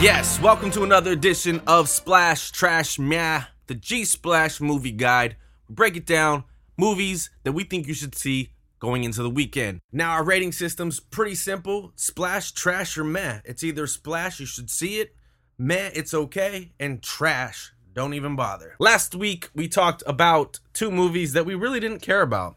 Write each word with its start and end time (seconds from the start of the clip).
Yes, 0.00 0.40
welcome 0.40 0.70
to 0.70 0.84
another 0.84 1.10
edition 1.10 1.60
of 1.66 1.88
Splash 1.88 2.52
Trash 2.52 3.00
Meh, 3.00 3.42
the 3.66 3.74
G 3.74 4.04
Splash 4.04 4.60
movie 4.60 4.92
guide. 4.92 5.36
We 5.68 5.74
break 5.74 5.96
it 5.96 6.06
down, 6.06 6.44
movies 6.76 7.30
that 7.42 7.50
we 7.50 7.64
think 7.64 7.88
you 7.88 7.94
should 7.94 8.14
see 8.14 8.50
going 8.78 9.02
into 9.02 9.24
the 9.24 9.30
weekend. 9.30 9.80
Now, 9.90 10.12
our 10.12 10.22
rating 10.22 10.52
system's 10.52 11.00
pretty 11.00 11.34
simple 11.34 11.92
Splash, 11.96 12.52
Trash, 12.52 12.96
or 12.96 13.02
Meh. 13.02 13.40
It's 13.44 13.64
either 13.64 13.88
Splash, 13.88 14.38
you 14.38 14.46
should 14.46 14.70
see 14.70 15.00
it, 15.00 15.16
Meh, 15.58 15.90
it's 15.92 16.14
okay, 16.14 16.70
and 16.78 17.02
Trash, 17.02 17.72
don't 17.92 18.14
even 18.14 18.36
bother. 18.36 18.76
Last 18.78 19.16
week, 19.16 19.50
we 19.52 19.66
talked 19.66 20.04
about 20.06 20.60
two 20.72 20.92
movies 20.92 21.32
that 21.32 21.44
we 21.44 21.56
really 21.56 21.80
didn't 21.80 22.02
care 22.02 22.22
about, 22.22 22.54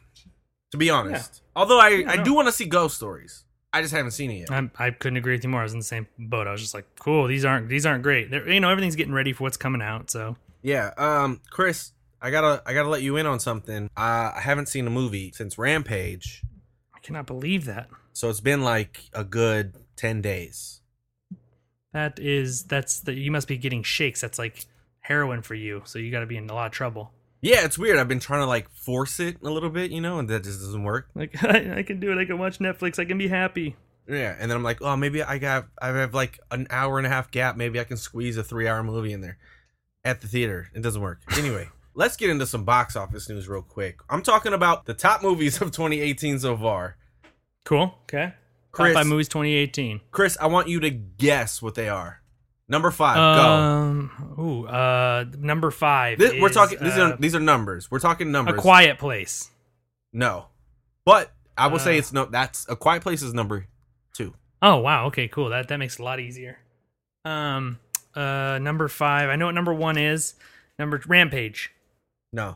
to 0.70 0.78
be 0.78 0.92
honest. 0.92 1.42
Although 1.56 1.80
I, 1.80 2.04
I 2.08 2.18
no. 2.18 2.24
do 2.24 2.36
want 2.36 2.48
to 2.48 2.52
see 2.52 2.66
Ghost 2.66 2.98
Stories. 2.98 3.46
I 3.74 3.82
just 3.82 3.94
haven't 3.94 4.12
seen 4.12 4.32
it 4.32 4.50
yet. 4.50 4.52
I, 4.52 4.70
I 4.78 4.92
couldn't 4.92 5.18
agree 5.18 5.34
with 5.34 5.44
you 5.44 5.50
more. 5.50 5.62
I 5.62 5.64
was 5.64 5.74
in 5.74 5.80
the 5.80 5.86
same 5.86 6.08
boat. 6.20 6.46
I 6.48 6.52
was 6.52 6.62
just 6.62 6.74
like, 6.74 6.86
cool. 7.00 7.28
These 7.28 7.46
aren't 7.46 7.70
these 7.70 7.86
aren't 7.86 8.04
great. 8.04 8.30
They're, 8.30 8.48
you 8.50 8.60
know, 8.60 8.70
everything's 8.70 8.96
getting 8.96 9.14
ready 9.14 9.32
for 9.34 9.44
what's 9.44 9.58
coming 9.58 9.82
out. 9.82 10.12
So 10.12 10.36
Yeah, 10.62 10.92
um, 10.98 11.40
Chris, 11.50 11.94
I 12.22 12.32
gotta 12.32 12.62
I 12.66 12.74
gotta 12.74 12.90
let 12.90 13.02
you 13.02 13.18
in 13.18 13.26
on 13.26 13.40
something. 13.40 13.90
Uh, 13.96 14.32
I 14.36 14.42
haven't 14.42 14.68
seen 14.68 14.86
a 14.88 14.90
movie 14.90 15.32
since 15.34 15.58
Rampage, 15.58 16.44
I 16.94 17.00
cannot 17.00 17.28
believe 17.28 17.66
that. 17.66 17.90
so 18.14 18.30
it's 18.30 18.42
been 18.42 18.62
like 18.62 19.10
a 19.14 19.24
good 19.24 19.76
ten 19.96 20.22
days. 20.22 20.82
That 21.94 22.20
is 22.20 22.64
that's 22.64 23.00
that 23.02 23.16
you 23.16 23.32
must 23.32 23.48
be 23.48 23.58
getting 23.58 23.84
shakes. 23.84 24.22
That's 24.22 24.38
like 24.40 24.66
heroin 25.02 25.42
for 25.42 25.56
you. 25.56 25.82
So 25.86 26.00
you 26.00 26.12
got 26.12 26.22
to 26.22 26.26
be 26.26 26.38
in 26.38 26.50
a 26.50 26.54
lot 26.54 26.68
of 26.68 26.72
trouble. 26.72 27.12
Yeah, 27.42 27.66
it's 27.66 27.78
weird. 27.78 27.98
I've 27.98 28.08
been 28.08 28.20
trying 28.20 28.42
to 28.42 28.46
like 28.46 28.70
force 28.70 29.20
it 29.20 29.38
a 29.42 29.50
little 29.50 29.70
bit, 29.70 29.92
you 29.92 30.00
know, 30.00 30.20
and 30.20 30.30
that 30.30 30.44
just 30.44 30.60
doesn't 30.60 30.84
work. 30.84 31.10
Like 31.16 31.44
I, 31.44 31.80
I 31.80 31.84
can 31.84 32.00
do 32.00 32.12
it. 32.12 32.20
I 32.22 32.26
can 32.26 32.38
watch 32.38 32.60
Netflix. 32.60 33.00
I 33.00 33.06
can 33.06 33.18
be 33.18 33.28
happy. 33.28 33.76
Yeah, 34.08 34.36
and 34.40 34.50
then 34.50 34.58
I'm 34.58 34.64
like, 34.64 34.82
oh, 34.82 34.96
maybe 34.96 35.24
I 35.24 35.38
got 35.38 35.68
I 35.82 35.88
have 35.88 36.14
like 36.14 36.40
an 36.52 36.68
hour 36.70 36.98
and 36.98 37.08
a 37.08 37.10
half 37.10 37.32
gap. 37.32 37.56
Maybe 37.56 37.80
I 37.80 37.84
can 37.84 37.98
squeeze 37.98 38.38
a 38.38 38.44
three 38.44 38.68
hour 38.68 38.84
movie 38.84 39.14
in 39.14 39.22
there 39.22 39.38
at 40.04 40.22
the 40.22 40.28
theater. 40.28 40.70
It 40.74 40.82
doesn't 40.82 41.02
work. 41.02 41.22
Anyway, 41.38 41.70
let's 41.96 42.16
get 42.18 42.30
into 42.30 42.46
some 42.46 42.64
box 42.64 42.96
office 42.96 43.28
news 43.30 43.48
real 43.48 43.62
quick. 43.62 44.00
I'm 44.10 44.22
talking 44.22 44.54
about 44.54 44.86
the 44.86 44.94
top 44.94 45.24
movies 45.24 45.62
of 45.62 45.72
2018 45.72 46.40
so 46.40 46.58
far. 46.58 46.98
Cool. 47.64 47.94
Okay. 48.04 48.34
Chris, 48.72 48.94
Top 48.94 49.02
five 49.02 49.08
movies 49.08 49.28
2018. 49.28 50.02
Chris, 50.12 50.38
I 50.40 50.48
want 50.48 50.68
you 50.68 50.80
to 50.80 50.90
guess 50.90 51.62
what 51.62 51.76
they 51.76 51.90
are. 51.90 52.21
Number 52.72 52.90
five, 52.90 53.18
go. 53.18 53.44
Um. 53.50 54.36
Ooh. 54.40 54.66
Uh. 54.66 55.26
Number 55.38 55.72
five. 55.72 56.18
This, 56.18 56.32
we're 56.40 56.48
is, 56.48 56.56
talking. 56.56 56.78
These 56.82 56.98
uh, 56.98 57.02
are 57.02 57.18
these 57.18 57.36
are 57.36 57.40
numbers. 57.42 57.92
We're 57.92 58.00
talking 58.00 58.32
numbers. 58.32 58.58
a 58.58 58.62
quiet 58.62 58.98
place. 58.98 59.52
No, 60.14 60.46
but 61.06 61.34
I 61.58 61.68
will 61.68 61.80
say 61.80 61.96
Uh, 61.96 62.00
it's 62.00 62.14
no. 62.14 62.24
That's 62.24 62.66
a 62.70 62.78
quiet 62.78 63.04
place 63.04 63.22
is 63.24 63.34
number 63.34 63.68
two. 64.14 64.34
Oh 64.62 64.78
wow. 64.78 65.08
Okay. 65.08 65.28
Cool. 65.28 65.50
That 65.50 65.68
that 65.68 65.78
makes 65.80 65.96
it 65.96 66.02
a 66.02 66.06
lot 66.06 66.22
easier. 66.22 66.60
Um. 67.26 67.78
Uh. 68.16 68.58
Number 68.62 68.88
five. 68.88 69.28
I 69.30 69.36
know 69.36 69.48
what 69.48 69.56
number 69.56 69.74
one 69.74 69.98
is. 69.98 70.36
Number 70.80 71.02
Rampage. 71.06 71.74
No, 72.32 72.56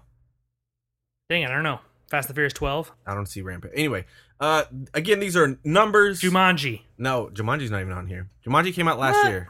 Dang 1.29 1.41
it. 1.41 1.49
I 1.49 1.53
don't 1.53 1.63
know. 1.63 1.81
Fast 2.07 2.29
and 2.29 2.35
Furious 2.35 2.53
12. 2.53 2.89
I 3.05 3.13
don't 3.13 3.25
see 3.25 3.41
Rampage. 3.41 3.73
Anyway, 3.75 4.05
uh, 4.39 4.63
again, 4.93 5.19
these 5.19 5.35
are 5.35 5.59
numbers. 5.65 6.21
Jumanji. 6.21 6.83
no, 6.97 7.29
Jumanji's 7.33 7.69
not 7.69 7.81
even 7.81 7.91
on 7.91 8.07
here. 8.07 8.29
Jumanji 8.47 8.73
came 8.73 8.87
out 8.87 8.97
last 8.97 9.15
What? 9.15 9.27
year. 9.29 9.49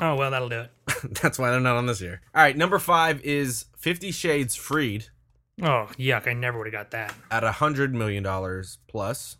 Oh 0.00 0.14
well, 0.16 0.30
that'll 0.30 0.48
do 0.48 0.60
it. 0.60 0.70
That's 1.22 1.38
why 1.38 1.50
they're 1.50 1.60
not 1.60 1.76
on 1.76 1.86
this 1.86 2.00
year. 2.00 2.20
All 2.34 2.42
right, 2.42 2.56
number 2.56 2.78
five 2.78 3.20
is 3.22 3.66
Fifty 3.78 4.10
Shades 4.12 4.54
Freed 4.54 5.06
Oh 5.62 5.88
yuck! 5.98 6.28
I 6.28 6.34
never 6.34 6.58
would 6.58 6.66
have 6.66 6.72
got 6.72 6.90
that. 6.90 7.14
at 7.30 7.42
a 7.44 7.52
hundred 7.52 7.94
million 7.94 8.22
dollars 8.22 8.78
plus. 8.88 9.38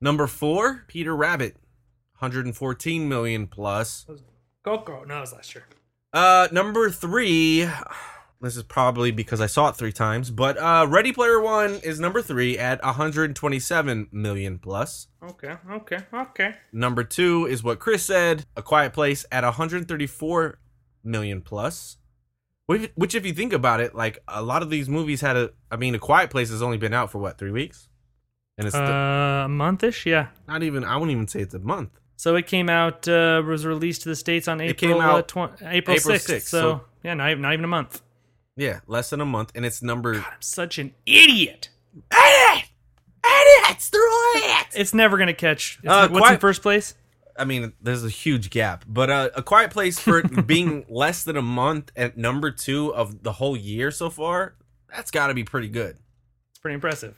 Number 0.00 0.26
four, 0.26 0.84
Peter 0.88 1.14
Rabbit, 1.14 1.56
hundred 2.14 2.46
and 2.46 2.56
fourteen 2.56 3.08
million 3.08 3.46
plus. 3.46 4.06
Coco. 4.64 5.04
No, 5.04 5.18
it 5.18 5.20
was 5.20 5.32
last 5.34 5.54
year. 5.54 5.64
Uh, 6.12 6.48
number 6.52 6.88
three. 6.90 7.68
This 8.42 8.56
is 8.56 8.64
probably 8.64 9.12
because 9.12 9.40
I 9.40 9.46
saw 9.46 9.68
it 9.68 9.76
three 9.76 9.92
times, 9.92 10.30
but 10.32 10.58
uh, 10.58 10.84
Ready 10.88 11.12
Player 11.12 11.40
One 11.40 11.74
is 11.84 12.00
number 12.00 12.20
three 12.20 12.58
at 12.58 12.82
127 12.82 14.08
million 14.10 14.58
plus. 14.58 15.06
Okay. 15.22 15.54
Okay. 15.70 15.98
Okay. 16.12 16.54
Number 16.72 17.04
two 17.04 17.46
is 17.46 17.62
what 17.62 17.78
Chris 17.78 18.04
said, 18.04 18.44
A 18.56 18.62
Quiet 18.62 18.92
Place 18.92 19.24
at 19.30 19.44
134 19.44 20.58
million 21.04 21.40
plus. 21.40 21.98
Which, 22.66 22.90
which, 22.96 23.14
if 23.14 23.24
you 23.24 23.32
think 23.32 23.52
about 23.52 23.80
it, 23.80 23.94
like 23.94 24.18
a 24.26 24.42
lot 24.42 24.62
of 24.62 24.70
these 24.70 24.88
movies 24.88 25.20
had 25.20 25.36
a. 25.36 25.50
I 25.70 25.76
mean, 25.76 25.94
A 25.94 25.98
Quiet 26.00 26.30
Place 26.30 26.50
has 26.50 26.62
only 26.62 26.78
been 26.78 26.94
out 26.94 27.10
for 27.10 27.18
what 27.18 27.38
three 27.38 27.50
weeks, 27.50 27.88
and 28.58 28.66
it's 28.66 28.74
Uh, 28.74 29.42
a 29.44 29.48
monthish. 29.48 30.04
Yeah. 30.06 30.28
not 30.48 30.62
even. 30.64 30.84
I 30.84 30.96
wouldn't 30.96 31.12
even 31.12 31.28
say 31.28 31.40
it's 31.40 31.54
a 31.54 31.58
month. 31.60 31.90
So 32.16 32.34
it 32.36 32.46
came 32.46 32.68
out. 32.68 33.06
Uh, 33.06 33.42
was 33.46 33.66
released 33.66 34.02
to 34.02 34.08
the 34.08 34.16
states 34.16 34.46
on 34.48 34.60
It 34.60 34.70
April 34.70 34.92
came 34.94 35.00
out 35.02 35.36
uh, 35.36 35.46
tw- 35.48 35.62
April 35.62 35.96
April 35.96 36.16
6th. 36.16 36.28
6th, 36.36 36.42
so, 36.42 36.60
so- 36.60 36.80
yeah, 37.04 37.14
not 37.14 37.30
even, 37.30 37.42
not 37.42 37.52
even 37.52 37.64
a 37.64 37.68
month. 37.68 38.00
Yeah, 38.56 38.80
less 38.86 39.10
than 39.10 39.20
a 39.20 39.24
month, 39.26 39.52
and 39.54 39.64
it's 39.64 39.82
number. 39.82 40.14
I'm 40.16 40.24
such 40.40 40.78
an 40.78 40.94
idiot. 41.06 41.70
Idiot! 42.10 42.64
Idiots! 43.24 43.88
They're 43.90 44.36
idiots! 44.36 44.76
It's 44.76 44.94
never 44.94 45.16
gonna 45.18 45.32
catch. 45.34 45.78
It's 45.82 45.88
Uh, 45.92 46.00
what's 46.08 46.12
in 46.14 46.18
quiet- 46.18 46.40
first 46.40 46.62
place? 46.62 46.94
I 47.38 47.46
mean, 47.46 47.72
there's 47.80 48.04
a 48.04 48.10
huge 48.10 48.50
gap, 48.50 48.84
but 48.86 49.08
uh, 49.08 49.30
a 49.34 49.42
quiet 49.42 49.70
place 49.70 49.98
for 49.98 50.18
it 50.18 50.46
being 50.46 50.84
less 50.90 51.24
than 51.24 51.38
a 51.38 51.42
month 51.42 51.90
at 51.96 52.18
number 52.18 52.50
two 52.50 52.94
of 52.94 53.22
the 53.22 53.32
whole 53.32 53.56
year 53.56 53.90
so 53.90 54.10
far, 54.10 54.54
that's 54.94 55.10
got 55.10 55.28
to 55.28 55.34
be 55.34 55.42
pretty 55.42 55.68
good. 55.68 55.96
It's 56.50 56.58
pretty 56.60 56.74
impressive. 56.74 57.14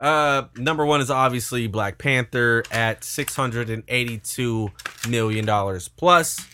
Uh, 0.00 0.48
number 0.56 0.84
one 0.84 1.00
is 1.00 1.08
obviously 1.08 1.68
Black 1.68 1.98
Panther 1.98 2.64
at 2.72 3.04
six 3.04 3.36
hundred 3.36 3.70
and 3.70 3.84
eighty-two 3.86 4.72
million 5.08 5.44
dollars 5.46 5.86
plus. 5.86 6.44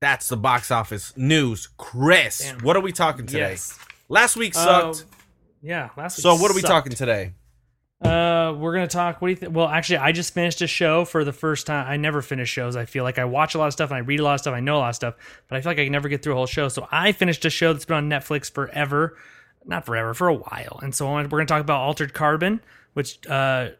That's 0.00 0.28
the 0.28 0.36
box 0.36 0.70
office 0.70 1.16
news. 1.16 1.68
Chris, 1.76 2.38
Damn. 2.38 2.60
what 2.60 2.76
are 2.76 2.80
we 2.80 2.92
talking 2.92 3.26
today? 3.26 3.50
Yes. 3.50 3.78
Last 4.08 4.36
week 4.36 4.54
sucked. 4.54 5.00
Uh, 5.00 5.14
yeah. 5.62 5.90
Last 5.96 6.18
week. 6.18 6.22
so 6.22 6.34
what 6.36 6.50
are 6.50 6.54
we 6.54 6.60
sucked. 6.60 6.70
talking 6.70 6.92
today? 6.92 7.32
Uh, 8.02 8.54
we're 8.58 8.74
gonna 8.74 8.86
talk. 8.86 9.22
What 9.22 9.28
do 9.28 9.30
you 9.30 9.36
think? 9.36 9.54
Well, 9.54 9.68
actually, 9.68 9.98
I 9.98 10.12
just 10.12 10.34
finished 10.34 10.60
a 10.60 10.66
show 10.66 11.06
for 11.06 11.24
the 11.24 11.32
first 11.32 11.66
time. 11.66 11.86
I 11.88 11.96
never 11.96 12.20
finish 12.20 12.50
shows. 12.50 12.76
I 12.76 12.84
feel 12.84 13.02
like 13.02 13.18
I 13.18 13.24
watch 13.24 13.54
a 13.54 13.58
lot 13.58 13.68
of 13.68 13.72
stuff 13.72 13.90
and 13.90 13.96
I 13.96 14.00
read 14.00 14.20
a 14.20 14.24
lot 14.24 14.34
of 14.34 14.40
stuff. 14.40 14.52
I 14.52 14.60
know 14.60 14.76
a 14.76 14.78
lot 14.78 14.88
of 14.90 14.94
stuff, 14.96 15.14
but 15.48 15.56
I 15.56 15.62
feel 15.62 15.70
like 15.70 15.78
I 15.78 15.84
can 15.84 15.92
never 15.92 16.08
get 16.08 16.22
through 16.22 16.34
a 16.34 16.36
whole 16.36 16.46
show. 16.46 16.68
So 16.68 16.86
I 16.90 17.12
finished 17.12 17.44
a 17.46 17.50
show 17.50 17.72
that's 17.72 17.86
been 17.86 17.96
on 17.96 18.10
Netflix 18.10 18.50
forever, 18.50 19.16
not 19.64 19.86
forever, 19.86 20.12
for 20.12 20.28
a 20.28 20.34
while. 20.34 20.80
And 20.82 20.94
so 20.94 21.10
we're 21.10 21.24
gonna 21.28 21.46
talk 21.46 21.62
about 21.62 21.80
Altered 21.80 22.12
Carbon, 22.12 22.60
which 22.92 23.26
uh, 23.26 23.70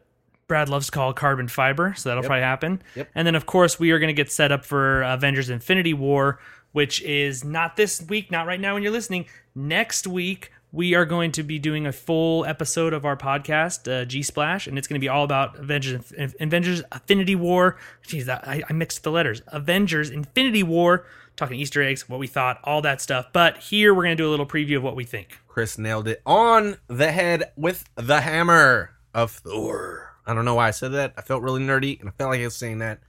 Brad 0.47 0.69
loves 0.69 0.87
to 0.87 0.91
call 0.91 1.13
carbon 1.13 1.47
fiber. 1.47 1.93
So 1.95 2.09
that'll 2.09 2.23
probably 2.23 2.41
happen. 2.41 2.81
Yep. 2.95 3.09
And 3.15 3.25
then 3.25 3.35
of 3.35 3.45
course 3.45 3.79
we 3.79 3.91
are 3.91 3.99
gonna 3.99 4.13
get 4.13 4.31
set 4.31 4.51
up 4.51 4.65
for 4.65 5.01
Avengers: 5.03 5.49
Infinity 5.49 5.93
War, 5.93 6.39
which 6.71 7.01
is 7.01 7.43
not 7.43 7.77
this 7.77 8.01
week, 8.01 8.31
not 8.31 8.47
right 8.47 8.59
now 8.59 8.73
when 8.73 8.83
you're 8.83 8.91
listening. 8.91 9.25
Next 9.55 10.05
week 10.05 10.51
we 10.75 10.93
are 10.93 11.05
going 11.05 11.31
to 11.31 11.41
be 11.41 11.57
doing 11.57 11.87
a 11.87 11.91
full 11.93 12.45
episode 12.45 12.93
of 12.93 13.05
our 13.05 13.15
podcast, 13.15 13.89
uh, 13.89 14.03
G 14.03 14.21
Splash, 14.21 14.67
and 14.67 14.77
it's 14.77 14.87
going 14.87 14.99
to 14.99 15.03
be 15.03 15.07
all 15.07 15.23
about 15.23 15.57
Avengers, 15.57 16.11
Avengers 16.17 16.83
Infinity 16.91 17.35
War. 17.35 17.77
Jeez, 18.05 18.27
I, 18.27 18.61
I 18.69 18.73
mixed 18.73 19.03
the 19.03 19.11
letters. 19.11 19.41
Avengers 19.47 20.09
Infinity 20.09 20.63
War, 20.63 21.05
talking 21.37 21.57
Easter 21.57 21.81
eggs, 21.81 22.09
what 22.09 22.19
we 22.19 22.27
thought, 22.27 22.59
all 22.65 22.81
that 22.81 22.99
stuff. 22.99 23.27
But 23.31 23.57
here 23.57 23.93
we're 23.93 24.03
going 24.03 24.17
to 24.17 24.21
do 24.21 24.27
a 24.27 24.31
little 24.31 24.45
preview 24.45 24.75
of 24.75 24.83
what 24.83 24.97
we 24.97 25.05
think. 25.05 25.39
Chris 25.47 25.77
nailed 25.77 26.09
it 26.09 26.21
on 26.25 26.75
the 26.87 27.11
head 27.13 27.53
with 27.55 27.85
the 27.95 28.19
hammer 28.19 28.91
of 29.13 29.31
Thor. 29.31 30.14
I 30.27 30.33
don't 30.33 30.45
know 30.45 30.55
why 30.55 30.67
I 30.67 30.71
said 30.71 30.93
that. 30.93 31.13
I 31.17 31.21
felt 31.21 31.43
really 31.43 31.61
nerdy, 31.61 31.99
and 31.99 32.09
I 32.09 32.11
felt 32.13 32.31
like 32.31 32.41
I 32.41 32.45
was 32.45 32.55
saying 32.55 32.79
that, 32.79 32.99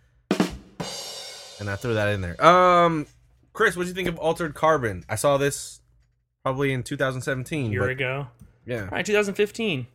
and 1.60 1.70
I 1.70 1.76
threw 1.76 1.94
that 1.94 2.08
in 2.08 2.20
there. 2.20 2.44
Um, 2.44 3.06
Chris, 3.52 3.76
what 3.76 3.84
do 3.84 3.88
you 3.88 3.94
think 3.94 4.08
of 4.08 4.18
Altered 4.18 4.54
Carbon? 4.54 5.04
I 5.08 5.14
saw 5.14 5.38
this 5.38 5.80
probably 6.42 6.72
in 6.72 6.82
2017. 6.82 7.66
A 7.66 7.70
year 7.70 7.80
but 7.80 7.90
ago, 7.90 8.28
yeah, 8.66 8.88
Right, 8.90 9.04
2015. 9.04 9.86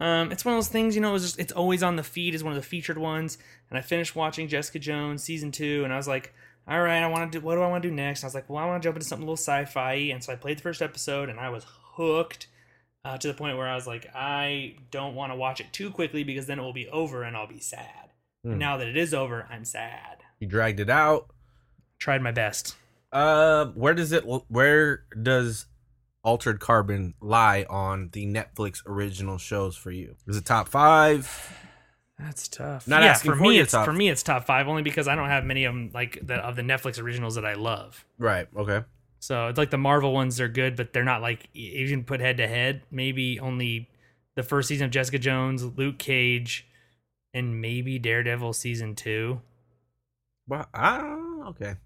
Um, 0.00 0.32
it's 0.32 0.44
one 0.44 0.54
of 0.54 0.58
those 0.58 0.68
things, 0.68 0.94
you 0.94 1.00
know. 1.00 1.10
It 1.10 1.14
was 1.14 1.22
just, 1.22 1.38
it's 1.38 1.52
always 1.52 1.82
on 1.82 1.96
the 1.96 2.02
feed 2.02 2.34
as 2.34 2.44
one 2.44 2.52
of 2.52 2.60
the 2.60 2.66
featured 2.66 2.98
ones. 2.98 3.38
And 3.70 3.78
I 3.78 3.82
finished 3.82 4.14
watching 4.14 4.48
Jessica 4.48 4.78
Jones 4.78 5.22
season 5.22 5.52
two, 5.52 5.82
and 5.84 5.92
I 5.92 5.96
was 5.96 6.08
like, 6.08 6.34
all 6.66 6.80
right, 6.80 7.02
I 7.02 7.06
want 7.06 7.30
to 7.30 7.38
do. 7.38 7.44
What 7.44 7.54
do 7.56 7.62
I 7.62 7.68
want 7.68 7.82
to 7.82 7.88
do 7.88 7.94
next? 7.94 8.20
And 8.20 8.24
I 8.24 8.28
was 8.28 8.34
like, 8.34 8.48
well, 8.48 8.62
I 8.62 8.66
want 8.66 8.82
to 8.82 8.86
jump 8.86 8.96
into 8.96 9.06
something 9.06 9.22
a 9.22 9.26
little 9.26 9.36
sci-fi. 9.36 9.94
And 10.12 10.22
so 10.22 10.32
I 10.32 10.36
played 10.36 10.58
the 10.58 10.62
first 10.62 10.82
episode, 10.82 11.28
and 11.28 11.38
I 11.38 11.50
was 11.50 11.66
hooked 11.94 12.46
uh, 13.04 13.18
to 13.18 13.28
the 13.28 13.34
point 13.34 13.56
where 13.56 13.68
I 13.68 13.74
was 13.74 13.86
like, 13.86 14.08
I 14.14 14.76
don't 14.90 15.14
want 15.14 15.32
to 15.32 15.36
watch 15.36 15.60
it 15.60 15.72
too 15.72 15.90
quickly 15.90 16.24
because 16.24 16.46
then 16.46 16.58
it 16.58 16.62
will 16.62 16.72
be 16.72 16.88
over 16.88 17.22
and 17.22 17.36
I'll 17.36 17.46
be 17.46 17.60
sad. 17.60 18.10
Hmm. 18.42 18.50
And 18.52 18.58
now 18.58 18.76
that 18.76 18.88
it 18.88 18.96
is 18.96 19.12
over, 19.14 19.46
I'm 19.50 19.64
sad. 19.64 20.22
he 20.40 20.46
dragged 20.46 20.80
it 20.80 20.90
out. 20.90 21.28
Tried 21.98 22.22
my 22.22 22.32
best. 22.32 22.76
Uh, 23.12 23.66
where 23.66 23.94
does 23.94 24.12
it? 24.12 24.24
Where 24.48 25.04
does 25.22 25.66
Altered 26.24 26.58
Carbon 26.58 27.14
lie 27.20 27.64
on 27.70 28.10
the 28.12 28.26
Netflix 28.26 28.80
original 28.86 29.38
shows 29.38 29.76
for 29.76 29.90
you? 29.90 30.16
Is 30.26 30.36
it 30.36 30.44
top 30.44 30.68
five? 30.68 31.56
That's 32.18 32.48
tough. 32.48 32.86
Not 32.88 33.02
yeah, 33.02 33.10
asking 33.10 33.32
for 33.32 33.36
for 33.36 33.42
me, 33.42 33.58
it's 33.58 33.72
top- 33.72 33.84
for 33.84 33.92
me 33.92 34.08
it's 34.08 34.22
top 34.22 34.44
five 34.46 34.68
only 34.68 34.82
because 34.82 35.08
I 35.08 35.14
don't 35.14 35.28
have 35.28 35.44
many 35.44 35.64
of 35.64 35.74
them 35.74 35.90
like 35.94 36.18
the, 36.22 36.34
of 36.34 36.56
the 36.56 36.62
Netflix 36.62 37.00
originals 37.00 37.34
that 37.36 37.44
I 37.44 37.54
love. 37.54 38.04
Right. 38.18 38.46
Okay. 38.56 38.84
So 39.24 39.46
it's 39.46 39.56
like 39.56 39.70
the 39.70 39.78
Marvel 39.78 40.12
ones 40.12 40.38
are 40.38 40.48
good, 40.48 40.76
but 40.76 40.92
they're 40.92 41.02
not 41.02 41.22
like 41.22 41.48
even 41.54 42.04
put 42.04 42.20
head 42.20 42.36
to 42.36 42.46
head. 42.46 42.82
Maybe 42.90 43.40
only 43.40 43.88
the 44.36 44.42
first 44.42 44.68
season 44.68 44.84
of 44.84 44.90
Jessica 44.90 45.18
Jones, 45.18 45.64
Luke 45.64 45.96
Cage, 45.98 46.66
and 47.32 47.58
maybe 47.58 47.98
Daredevil 47.98 48.52
season 48.52 48.94
two. 48.94 49.40
Well, 50.46 50.66
I 50.74 50.98
okay. 51.46 51.76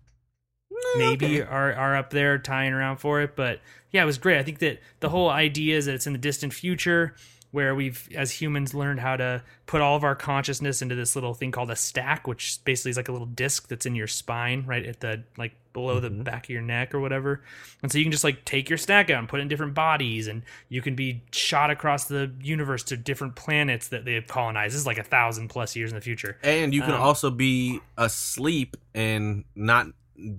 maybe 0.97 1.41
Okay. 1.43 1.49
are 1.49 1.73
are 1.75 1.97
up 1.97 2.11
there 2.11 2.39
tying 2.39 2.73
around 2.73 2.97
for 2.97 3.21
it. 3.21 3.37
But 3.37 3.61
yeah, 3.93 4.03
it 4.03 4.07
was 4.07 4.19
great. 4.19 4.39
I 4.39 4.43
think 4.43 4.59
that 4.59 4.81
the 4.99 5.11
whole 5.11 5.31
idea 5.31 5.77
is 5.77 5.87
that 5.87 5.95
it's 5.95 6.09
in 6.09 6.15
the 6.15 6.19
distant 6.19 6.53
future 6.53 7.15
where 7.53 7.73
we've 7.73 8.09
as 8.17 8.33
humans 8.33 8.75
learned 8.75 8.99
how 8.99 9.17
to 9.17 9.45
put 9.67 9.81
all 9.81 9.95
of 9.95 10.03
our 10.03 10.17
consciousness 10.17 10.83
into 10.83 10.97
this 10.97 11.15
little 11.15 11.35
thing 11.35 11.53
called 11.53 11.71
a 11.71 11.77
stack, 11.77 12.27
which 12.27 12.59
basically 12.65 12.91
is 12.91 12.97
like 12.97 13.09
a 13.09 13.13
little 13.13 13.29
disc 13.29 13.69
that's 13.69 13.87
in 13.87 13.95
your 13.95 14.09
spine, 14.09 14.65
right 14.67 14.85
at 14.85 14.99
the 14.99 15.23
like 15.37 15.55
below 15.79 16.01
the 16.01 16.11
back 16.11 16.45
of 16.47 16.51
your 16.51 16.63
neck 16.63 16.95
or 16.95 17.01
whatever. 17.01 17.43
And 17.83 17.93
so 17.93 17.99
you 17.99 18.05
can 18.05 18.13
just 18.13 18.25
like 18.25 18.45
take 18.45 18.69
your 18.69 18.79
stack 18.79 19.11
out 19.11 19.19
and 19.21 19.29
put 19.29 19.39
it 19.39 19.43
in 19.43 19.49
different 19.49 19.75
bodies 19.75 20.27
and 20.27 20.43
you 20.69 20.83
can 20.83 20.95
be 20.95 21.23
shot 21.33 21.71
across 21.71 22.05
the 22.05 22.33
universe 22.43 22.83
to 22.85 22.97
different 22.97 23.37
planets 23.37 23.89
that 23.89 24.05
they've 24.05 24.27
colonized. 24.27 24.75
This 24.75 24.81
is 24.81 24.87
like 24.87 24.99
a 24.99 25.05
thousand 25.05 25.49
plus 25.49 25.77
years 25.77 25.91
in 25.91 25.95
the 25.95 26.01
future. 26.01 26.39
And 26.43 26.75
you 26.75 26.83
can 26.83 26.95
Um, 26.95 27.01
also 27.01 27.31
be 27.31 27.81
asleep 27.97 28.77
and 28.95 29.45
not 29.55 29.87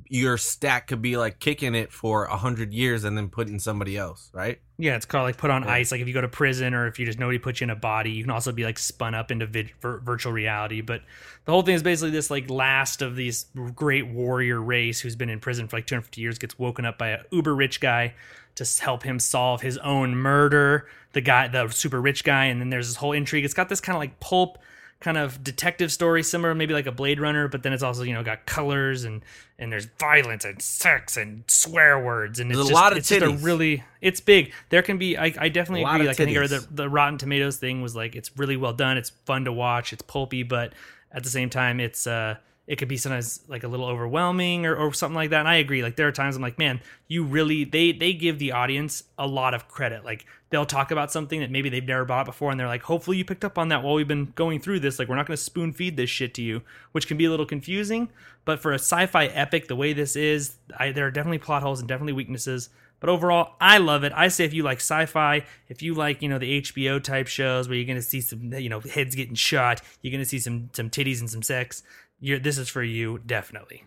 your 0.10 0.38
stack 0.38 0.88
could 0.88 1.02
be 1.02 1.16
like 1.16 1.40
kicking 1.40 1.74
it 1.74 1.92
for 1.94 2.26
a 2.26 2.36
hundred 2.36 2.74
years 2.74 3.06
and 3.06 3.18
then 3.18 3.30
putting 3.30 3.60
somebody 3.60 3.96
else, 3.98 4.30
right? 4.34 4.60
Yeah, 4.78 4.96
it's 4.96 5.06
called 5.06 5.24
like 5.24 5.38
put 5.38 5.50
on 5.52 5.64
Yeah. 5.64 5.72
ice. 5.72 5.92
Like 5.92 6.02
if 6.02 6.08
you 6.08 6.14
go 6.14 6.20
to 6.22 6.28
prison 6.28 6.74
or 6.74 6.88
if 6.88 7.00
you 7.00 7.06
just 7.06 7.18
nobody 7.18 7.38
puts 7.40 7.62
you 7.62 7.66
in 7.66 7.70
a 7.70 7.76
body, 7.78 8.12
you 8.12 8.24
can 8.24 8.32
also 8.32 8.52
be 8.52 8.64
like 8.66 8.78
spun 8.78 9.16
up 9.16 9.32
into 9.32 9.48
virtual 9.82 10.34
reality. 10.34 10.82
But 10.82 11.02
the 11.46 11.52
whole 11.54 11.62
thing 11.62 11.76
is 11.76 11.84
basically 11.84 12.12
this 12.12 12.30
like 12.30 12.50
last 12.50 13.02
of 13.02 13.16
these 13.16 13.46
great 13.74 14.08
warrior 14.08 14.62
race 14.62 15.00
who's 15.00 15.16
been 15.16 15.30
in 15.30 15.40
prison 15.40 15.68
for 15.68 15.78
like 15.78 15.88
250 15.88 16.20
years 16.20 16.38
gets 16.38 16.60
woken 16.60 16.84
up 16.86 16.98
by 16.98 17.10
a 17.10 17.20
uber 17.32 17.56
rich 17.56 17.80
guy 17.80 18.14
to 18.56 18.66
help 18.82 19.04
him 19.04 19.18
solve 19.20 19.62
his 19.62 19.78
own 19.78 20.16
murder. 20.16 20.88
The 21.14 21.22
guy, 21.22 21.48
the 21.48 21.70
super 21.70 22.02
rich 22.02 22.24
guy, 22.24 22.46
and 22.46 22.60
then 22.62 22.70
there's 22.70 22.88
this 22.88 22.98
whole 22.98 23.14
intrigue. 23.14 23.46
It's 23.46 23.54
got 23.54 23.70
this 23.70 23.80
kind 23.82 23.96
of 23.96 24.00
like 24.00 24.20
pulp 24.20 24.60
kind 25.00 25.18
of 25.18 25.42
detective 25.44 25.92
story 25.92 26.22
similar 26.22 26.54
maybe 26.54 26.74
like 26.74 26.86
a 26.86 26.92
blade 26.92 27.22
runner 27.22 27.48
but 27.48 27.64
then 27.64 27.72
it's 27.72 27.84
also 27.84 28.04
you 28.04 28.14
know 28.14 28.22
got 28.22 28.46
colors 28.46 29.06
and 29.06 29.24
and 29.58 29.72
there's 29.72 29.86
violence 29.98 30.44
and 30.44 30.62
sex 30.62 31.16
and 31.16 31.44
swear 31.48 31.98
words 32.04 32.40
and 32.40 32.52
There's 32.52 32.60
it's 32.62 32.70
a 32.70 32.74
just, 32.74 32.82
lot 32.82 32.92
of 32.92 32.98
it's 32.98 33.10
just 33.10 33.22
a 33.22 33.30
really 33.30 33.84
it's 34.02 34.20
big. 34.20 34.54
There 34.70 34.82
can 34.82 34.98
be 34.98 35.18
i, 35.18 35.34
I 35.38 35.50
definitely 35.50 35.84
agree. 35.84 36.08
like 36.08 36.20
i 36.20 36.26
think 36.26 36.38
I 36.38 36.48
the, 36.48 36.68
the 36.70 36.90
rotten 36.90 37.18
tomatoes 37.18 37.58
thing 37.58 37.82
was 37.82 37.96
like 37.96 38.16
it's 38.16 38.38
really 38.38 38.58
well 38.58 38.74
done. 38.74 38.98
It's 38.98 39.12
fun 39.26 39.46
to 39.46 39.54
watch. 39.54 39.94
It's 39.94 40.02
pulpy 40.02 40.44
but 40.44 40.74
at 41.12 41.24
the 41.24 41.30
same 41.30 41.50
time 41.50 41.80
it's 41.80 42.06
uh 42.06 42.36
it 42.70 42.78
could 42.78 42.88
be 42.88 42.96
sometimes 42.96 43.42
like 43.50 43.66
a 43.66 43.68
little 43.68 43.88
overwhelming 43.88 44.66
or, 44.66 44.74
or 44.74 44.94
something 44.94 45.16
like 45.16 45.32
that 45.32 45.40
and 45.40 45.50
i 45.50 45.56
agree 45.56 45.84
like 45.84 45.98
there 45.98 46.08
are 46.08 46.14
times 46.14 46.38
i'm 46.38 46.42
like 46.42 46.58
man 46.58 46.80
you 47.10 47.24
really 47.24 47.64
they 47.64 47.92
they 47.92 48.14
give 48.14 48.40
the 48.40 48.54
audience 48.54 49.04
a 49.18 49.28
lot 49.28 49.56
of 49.56 49.68
credit. 49.68 50.06
Like 50.06 50.26
they'll 50.52 50.66
talk 50.66 50.92
about 50.92 51.12
something 51.12 51.40
that 51.42 51.50
maybe 51.50 51.68
they've 51.68 51.84
never 51.84 52.06
bought 52.06 52.28
before 52.28 52.52
and 52.52 52.60
they're 52.60 52.68
like 52.68 52.84
hopefully 52.84 53.18
you 53.18 53.26
picked 53.26 53.44
up 53.44 53.58
on 53.58 53.70
that 53.70 53.84
while 53.84 53.96
we've 53.96 54.08
been 54.08 54.32
going 54.36 54.62
through 54.62 54.80
this 54.80 55.00
like 55.00 55.10
we're 55.10 55.16
not 55.16 55.26
going 55.28 55.36
to 55.36 55.44
spoon 55.44 55.74
feed 55.74 55.98
this 55.98 56.10
shit 56.10 56.34
to 56.36 56.42
you 56.42 56.62
which 56.92 57.08
can 57.08 57.18
be 57.18 57.26
a 57.26 57.30
little 57.30 57.46
confusing 57.46 58.10
but 58.46 58.60
for 58.60 58.72
a 58.72 58.76
sci-fi 58.76 59.26
epic 59.26 59.68
the 59.68 59.76
way 59.76 59.92
this 59.92 60.16
is 60.16 60.56
I, 60.78 60.92
there 60.92 61.08
are 61.08 61.12
definitely 61.12 61.40
plot 61.40 61.64
holes 61.64 61.80
and 61.80 61.90
definitely 61.90 62.14
weaknesses 62.14 62.70
but 63.00 63.10
overall 63.10 63.56
i 63.60 63.80
love 63.80 64.04
it. 64.04 64.14
I 64.16 64.28
say 64.28 64.46
if 64.46 64.54
you 64.54 64.64
like 64.64 64.78
sci-fi 64.78 65.46
if 65.68 65.82
you 65.82 65.96
like 65.96 66.22
you 66.22 66.30
know 66.30 66.40
the 66.40 66.62
hbo 66.62 67.04
type 67.04 67.28
shows 67.28 67.68
where 67.68 67.76
you're 67.76 67.88
going 67.88 67.98
to 67.98 68.04
see 68.04 68.22
some 68.22 68.54
you 68.54 68.70
know 68.70 68.80
heads 68.82 69.16
getting 69.16 69.36
shot 69.36 69.82
you're 70.02 70.12
going 70.12 70.24
to 70.24 70.30
see 70.30 70.40
some 70.40 70.70
some 70.74 70.90
titties 70.92 71.20
and 71.20 71.30
some 71.30 71.44
sex 71.44 71.84
you're, 72.20 72.40
this 72.40 72.58
is 72.58 72.70
for 72.70 72.84
you 72.84 73.20
definitely 73.26 73.84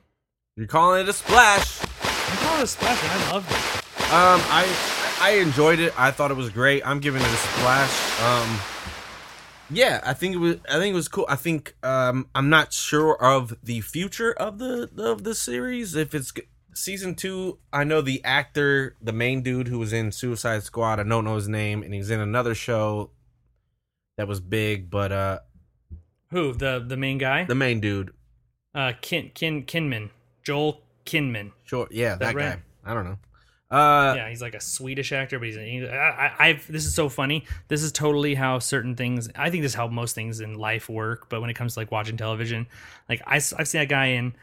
You're 0.56 0.66
calling 0.66 1.02
it 1.02 1.08
a 1.08 1.12
splash. 1.12 1.82
i 1.82 2.36
call 2.44 2.58
it 2.58 2.64
a 2.64 2.66
splash 2.66 3.02
and 3.02 3.12
i 3.12 3.32
loved 3.32 3.50
it 3.50 3.56
Um, 4.12 4.40
I 4.50 4.66
I 5.22 5.30
enjoyed 5.36 5.78
it. 5.78 5.98
I 5.98 6.10
thought 6.10 6.30
it 6.32 6.36
was 6.36 6.50
great. 6.50 6.84
I'm 6.84 6.98
giving 6.98 7.22
it 7.22 7.28
a 7.28 7.36
splash. 7.36 8.20
Um, 8.20 8.58
yeah, 9.70 10.00
I 10.04 10.12
think 10.14 10.34
it 10.34 10.38
was. 10.38 10.56
I 10.68 10.78
think 10.78 10.92
it 10.92 10.96
was 10.96 11.06
cool. 11.08 11.26
I 11.28 11.36
think 11.36 11.76
um, 11.84 12.28
I'm 12.34 12.50
not 12.50 12.72
sure 12.72 13.16
of 13.22 13.56
the 13.62 13.80
future 13.82 14.32
of 14.32 14.58
the 14.58 14.90
of 14.98 15.22
the 15.22 15.34
series. 15.36 15.94
If 15.94 16.12
it's 16.14 16.32
season 16.74 17.14
two, 17.14 17.58
I 17.72 17.84
know 17.84 18.00
the 18.02 18.22
actor, 18.24 18.96
the 19.00 19.12
main 19.12 19.42
dude 19.42 19.68
who 19.68 19.78
was 19.78 19.92
in 19.92 20.10
Suicide 20.10 20.64
Squad. 20.64 20.98
I 20.98 21.04
don't 21.04 21.24
know 21.24 21.36
his 21.36 21.48
name, 21.48 21.82
and 21.84 21.94
he's 21.94 22.10
in 22.10 22.18
another 22.20 22.54
show 22.56 23.12
that 24.18 24.26
was 24.26 24.40
big. 24.40 24.90
But 24.90 25.12
uh, 25.12 25.38
who 26.32 26.52
the 26.52 26.84
the 26.86 26.96
main 26.96 27.16
guy 27.18 27.44
the 27.44 27.54
main 27.54 27.78
dude, 27.80 28.12
uh 28.74 28.92
kin 29.00 29.30
kin 29.34 29.64
Kinnaman 29.64 30.10
Joel 30.42 30.80
Kinnaman 31.04 31.52
Sure, 31.64 31.88
yeah, 31.90 32.10
that, 32.10 32.18
that 32.20 32.34
right? 32.34 32.56
guy. 32.56 32.90
I 32.90 32.94
don't 32.94 33.04
know. 33.04 33.18
Uh, 33.70 34.12
yeah, 34.18 34.28
he's 34.28 34.42
like 34.42 34.54
a 34.54 34.60
Swedish 34.60 35.12
actor, 35.12 35.38
but 35.38 35.48
he's. 35.48 35.56
He, 35.56 35.88
I, 35.88 36.26
I, 36.26 36.34
I've. 36.38 36.70
This 36.70 36.84
is 36.84 36.94
so 36.94 37.08
funny. 37.08 37.46
This 37.68 37.82
is 37.82 37.90
totally 37.90 38.34
how 38.34 38.58
certain 38.58 38.94
things. 38.94 39.30
I 39.34 39.48
think 39.48 39.62
this 39.62 39.72
is 39.72 39.76
how 39.76 39.88
most 39.88 40.14
things 40.14 40.40
in 40.40 40.58
life 40.58 40.90
work. 40.90 41.30
But 41.30 41.40
when 41.40 41.48
it 41.48 41.54
comes 41.54 41.72
to 41.72 41.80
like 41.80 41.90
watching 41.90 42.18
television, 42.18 42.66
like 43.08 43.22
I, 43.26 43.34
have 43.36 43.42
seen 43.42 43.80
that 43.80 43.88
guy 43.88 44.06
in, 44.08 44.34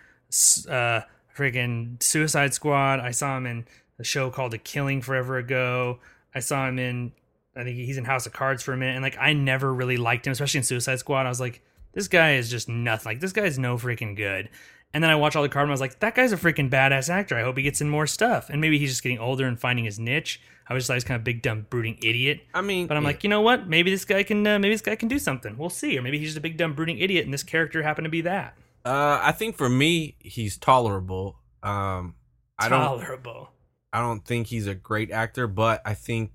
uh, 0.68 1.02
freaking 1.38 2.02
Suicide 2.02 2.56
Squad. 2.56 3.00
I 3.00 3.12
saw 3.12 3.38
him 3.38 3.46
in 3.46 3.66
a 4.00 4.04
show 4.04 4.32
called 4.32 4.52
The 4.52 4.58
Killing 4.58 5.00
forever 5.00 5.38
ago. 5.38 6.00
I 6.34 6.40
saw 6.40 6.68
him 6.68 6.80
in. 6.80 7.12
I 7.56 7.64
think 7.64 7.76
he's 7.78 7.98
in 7.98 8.06
House 8.06 8.26
of 8.26 8.34
Cards 8.34 8.64
for 8.64 8.74
a 8.74 8.78
minute, 8.78 8.96
and 8.96 9.04
like 9.04 9.18
I 9.20 9.34
never 9.34 9.72
really 9.72 9.98
liked 9.98 10.26
him, 10.26 10.32
especially 10.32 10.58
in 10.58 10.64
Suicide 10.64 10.98
Squad. 10.98 11.28
I 11.28 11.30
was 11.30 11.40
like, 11.40 11.62
this 11.94 12.08
guy 12.08 12.34
is 12.36 12.50
just 12.50 12.70
nothing. 12.70 13.12
Like 13.12 13.20
this 13.20 13.34
guy's 13.34 13.60
no 13.60 13.78
freaking 13.78 14.16
good. 14.16 14.50
And 14.94 15.04
then 15.04 15.12
I 15.12 15.16
watch 15.16 15.36
all 15.36 15.44
the 15.44 15.50
card 15.50 15.64
and 15.64 15.72
I 15.72 15.74
was 15.74 15.82
like, 15.82 16.00
that 16.00 16.16
guy's 16.16 16.32
a 16.32 16.38
freaking 16.38 16.70
badass 16.70 17.10
actor. 17.10 17.38
I 17.38 17.44
hope 17.44 17.58
he 17.58 17.64
gets 17.64 17.80
in 17.80 17.90
more 17.90 18.08
stuff. 18.08 18.50
And 18.50 18.60
maybe 18.60 18.80
he's 18.80 18.90
just 18.90 19.04
getting 19.04 19.20
older 19.20 19.46
and 19.46 19.60
finding 19.60 19.86
his 19.86 20.00
niche. 20.00 20.42
I 20.68 20.74
was 20.74 20.82
just 20.84 20.90
like, 20.90 20.96
he's 20.96 21.04
kind 21.04 21.18
of 21.20 21.24
big, 21.24 21.44
dumb, 21.44 21.68
brooding 21.70 21.98
idiot. 22.02 22.42
I 22.56 22.62
mean, 22.62 22.88
But 22.88 22.98
I'm 22.98 23.04
yeah. 23.04 23.10
like, 23.10 23.24
you 23.24 23.30
know 23.30 23.42
what? 23.42 23.68
Maybe 23.68 23.92
this 23.92 24.04
guy 24.06 24.24
can, 24.24 24.46
uh, 24.48 24.58
maybe 24.58 24.74
this 24.74 24.82
guy 24.82 24.96
can 24.96 25.08
do 25.08 25.20
something. 25.20 25.58
We'll 25.58 25.70
see. 25.70 25.98
Or 25.98 26.02
maybe 26.02 26.18
he's 26.18 26.30
just 26.30 26.38
a 26.38 26.42
big, 26.42 26.58
dumb, 26.58 26.74
brooding 26.74 26.98
idiot, 26.98 27.26
and 27.26 27.34
this 27.34 27.44
character 27.44 27.84
happened 27.84 28.06
to 28.06 28.10
be 28.10 28.22
that. 28.22 28.56
Uh, 28.84 29.20
I 29.22 29.32
think 29.32 29.58
for 29.58 29.70
me, 29.70 30.16
he's 30.20 30.58
tolerable. 30.58 31.38
Um, 31.62 32.16
I 32.58 32.70
don't. 32.70 32.80
Tolerable. 32.80 33.50
I 33.94 34.00
don't 34.00 34.26
think 34.26 34.48
he's 34.48 34.66
a 34.68 34.76
great 34.76 35.12
actor, 35.12 35.48
but 35.48 35.82
I 35.86 35.94
think, 35.94 36.32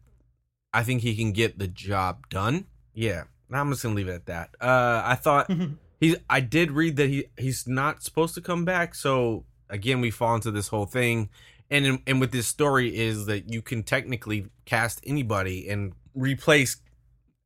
I 0.73 0.83
think 0.83 1.03
he 1.03 1.17
can 1.17 1.33
get 1.33 1.59
the 1.59 1.69
job 1.69 2.29
done. 2.29 2.67
Yeah, 2.93 3.25
I'm 3.57 3.71
just 3.71 3.83
gonna 3.83 3.95
leave 3.95 4.09
it 4.09 4.15
at 4.15 4.27
that. 4.27 4.51
Uh, 4.61 5.03
I 5.05 5.15
thought 5.15 5.51
he's. 6.01 6.17
I 6.29 6.41
did 6.41 6.71
read 6.73 6.97
that 6.97 7.09
he 7.09 7.27
he's 7.39 7.67
not 7.67 8.03
supposed 8.03 8.35
to 8.35 8.41
come 8.41 8.65
back. 8.65 8.95
So 8.95 9.45
again, 9.69 10.01
we 10.01 10.11
fall 10.11 10.35
into 10.35 10.51
this 10.51 10.69
whole 10.69 10.87
thing, 10.87 11.29
and 11.71 11.87
in, 11.87 12.03
and 12.07 12.21
with 12.21 12.33
this 12.33 12.47
story 12.47 12.97
is 12.97 13.27
that 13.27 13.53
you 13.53 13.63
can 13.63 13.83
technically 13.83 14.47
cast 14.65 15.01
anybody 15.07 15.69
and 15.69 15.93
replace 16.15 16.77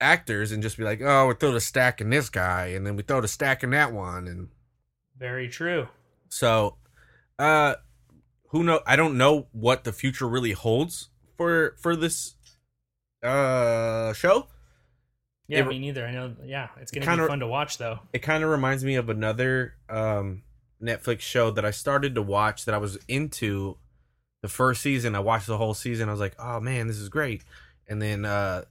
actors 0.01 0.53
and 0.53 0.63
just 0.63 0.77
be 0.77 0.85
like, 0.85 1.01
oh, 1.03 1.27
we 1.27 1.35
throw 1.35 1.53
the 1.53 1.61
stack 1.61 2.01
in 2.01 2.11
this 2.11 2.31
guy, 2.31 2.67
and 2.67 2.87
then 2.87 2.95
we 2.97 3.03
throw 3.03 3.21
the 3.21 3.29
stack 3.29 3.63
in 3.65 3.71
that 3.71 3.93
one, 3.93 4.29
and 4.29 4.49
Very 5.19 5.49
true. 5.49 5.89
so, 6.29 6.77
uh, 7.39 7.75
who 8.51 8.63
know? 8.65 8.81
I 8.87 8.97
don't 8.97 9.19
know 9.19 9.49
what 9.53 9.85
the 9.85 9.93
future 9.93 10.29
really 10.29 10.53
holds 10.53 11.11
for 11.37 11.77
for 11.81 11.95
this 11.97 12.35
uh 13.23 14.13
show. 14.13 14.47
Yeah, 15.49 15.61
It- 15.61 15.67
me 15.69 15.79
neither. 15.79 16.07
I 16.07 16.13
know. 16.13 16.37
Yeah, 16.45 16.69
it's 16.81 16.91
gonna 16.93 17.07
kinda- 17.07 17.25
be 17.25 17.29
fun 17.29 17.41
to 17.41 17.47
watch 17.47 17.79
though. 17.79 18.01
It 18.13 18.19
kind 18.21 18.45
of 18.45 18.51
reminds 18.51 18.85
me 18.85 18.95
of 18.97 19.09
another 19.09 19.75
um 19.89 20.43
Netflix 20.81 21.21
show 21.21 21.51
that 21.51 21.65
I 21.65 21.71
started 21.73 22.15
to 22.15 22.23
watch 22.23 22.65
that 22.67 22.75
I 22.75 22.79
was 22.79 22.99
into 23.09 23.77
the 24.43 24.49
first 24.49 24.83
season. 24.83 25.15
I 25.17 25.21
watched 25.21 25.47
the 25.49 25.57
whole 25.59 25.75
season. 25.75 26.09
I 26.09 26.13
was 26.13 26.21
like, 26.21 26.35
"Oh 26.39 26.61
man, 26.61 26.87
this 26.87 26.99
is 26.99 27.09
great." 27.09 27.43
And 27.89 28.01
then 28.01 28.25
uh 28.25 28.65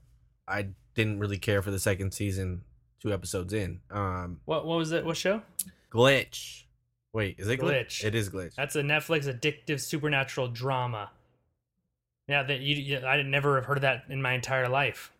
I 0.46 0.68
didn't 0.94 1.18
really 1.18 1.38
care 1.38 1.60
for 1.62 1.70
the 1.70 1.78
second 1.80 2.12
season, 2.12 2.62
two 3.00 3.12
episodes 3.12 3.52
in. 3.52 3.80
Um 3.90 4.40
What 4.44 4.64
what 4.64 4.78
was 4.78 4.92
it? 4.92 5.04
What 5.04 5.16
show? 5.16 5.42
Glitch. 5.90 6.62
Wait, 7.12 7.36
is 7.38 7.48
it 7.48 7.58
Glitch? 7.60 7.86
Glitch. 7.86 8.04
It 8.04 8.14
is 8.14 8.30
Glitch. 8.30 8.54
That's 8.54 8.76
a 8.76 8.82
Netflix 8.82 9.24
addictive 9.24 9.80
supernatural 9.80 10.48
drama. 10.48 11.10
Yeah, 12.28 12.42
that 12.44 12.60
you, 12.60 12.76
you 12.76 12.98
I 13.06 13.20
never 13.22 13.56
have 13.56 13.64
heard 13.64 13.78
of 13.78 13.82
that 13.82 14.04
in 14.08 14.22
my 14.22 14.32
entire 14.34 14.68
life. 14.68 15.10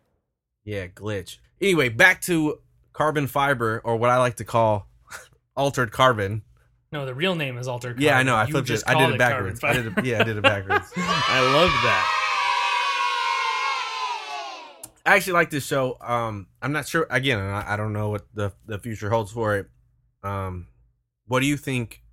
Yeah, 0.63 0.87
glitch. 0.87 1.37
Anyway, 1.61 1.89
back 1.89 2.21
to 2.21 2.59
carbon 2.93 3.27
fiber, 3.27 3.81
or 3.83 3.97
what 3.97 4.09
I 4.09 4.17
like 4.17 4.35
to 4.37 4.45
call 4.45 4.87
altered 5.55 5.91
carbon. 5.91 6.43
No, 6.91 7.05
the 7.05 7.13
real 7.13 7.35
name 7.35 7.57
is 7.57 7.67
Altered. 7.67 7.89
Carbon. 7.89 8.03
Yeah, 8.03 8.17
I 8.17 8.23
know. 8.23 8.35
I 8.35 8.45
You 8.45 8.51
flipped 8.51 8.69
it. 8.71 8.83
I 8.87 8.93
did 8.95 9.01
it 9.01 9.03
Carbon 9.03 9.17
backwards. 9.17 9.63
I 9.63 9.73
did 9.73 9.85
it, 9.85 10.05
yeah, 10.05 10.21
I 10.21 10.23
did 10.23 10.37
it 10.37 10.43
backwards. 10.43 10.91
I 10.97 11.41
love 11.53 11.69
that. 11.83 12.15
I 15.05 15.15
actually 15.15 15.33
like 15.33 15.49
this 15.49 15.65
show. 15.65 15.97
Um, 16.01 16.47
I'm 16.61 16.71
not 16.71 16.87
sure. 16.87 17.07
Again, 17.09 17.39
I, 17.39 17.73
I 17.73 17.77
don't 17.77 17.93
know 17.93 18.09
what 18.09 18.25
the 18.33 18.51
the 18.65 18.79
future 18.79 19.09
holds 19.09 19.31
for 19.31 19.55
it. 19.57 19.67
Um, 20.23 20.67
what 21.27 21.39
do 21.41 21.45
you 21.45 21.57
think? 21.57 22.03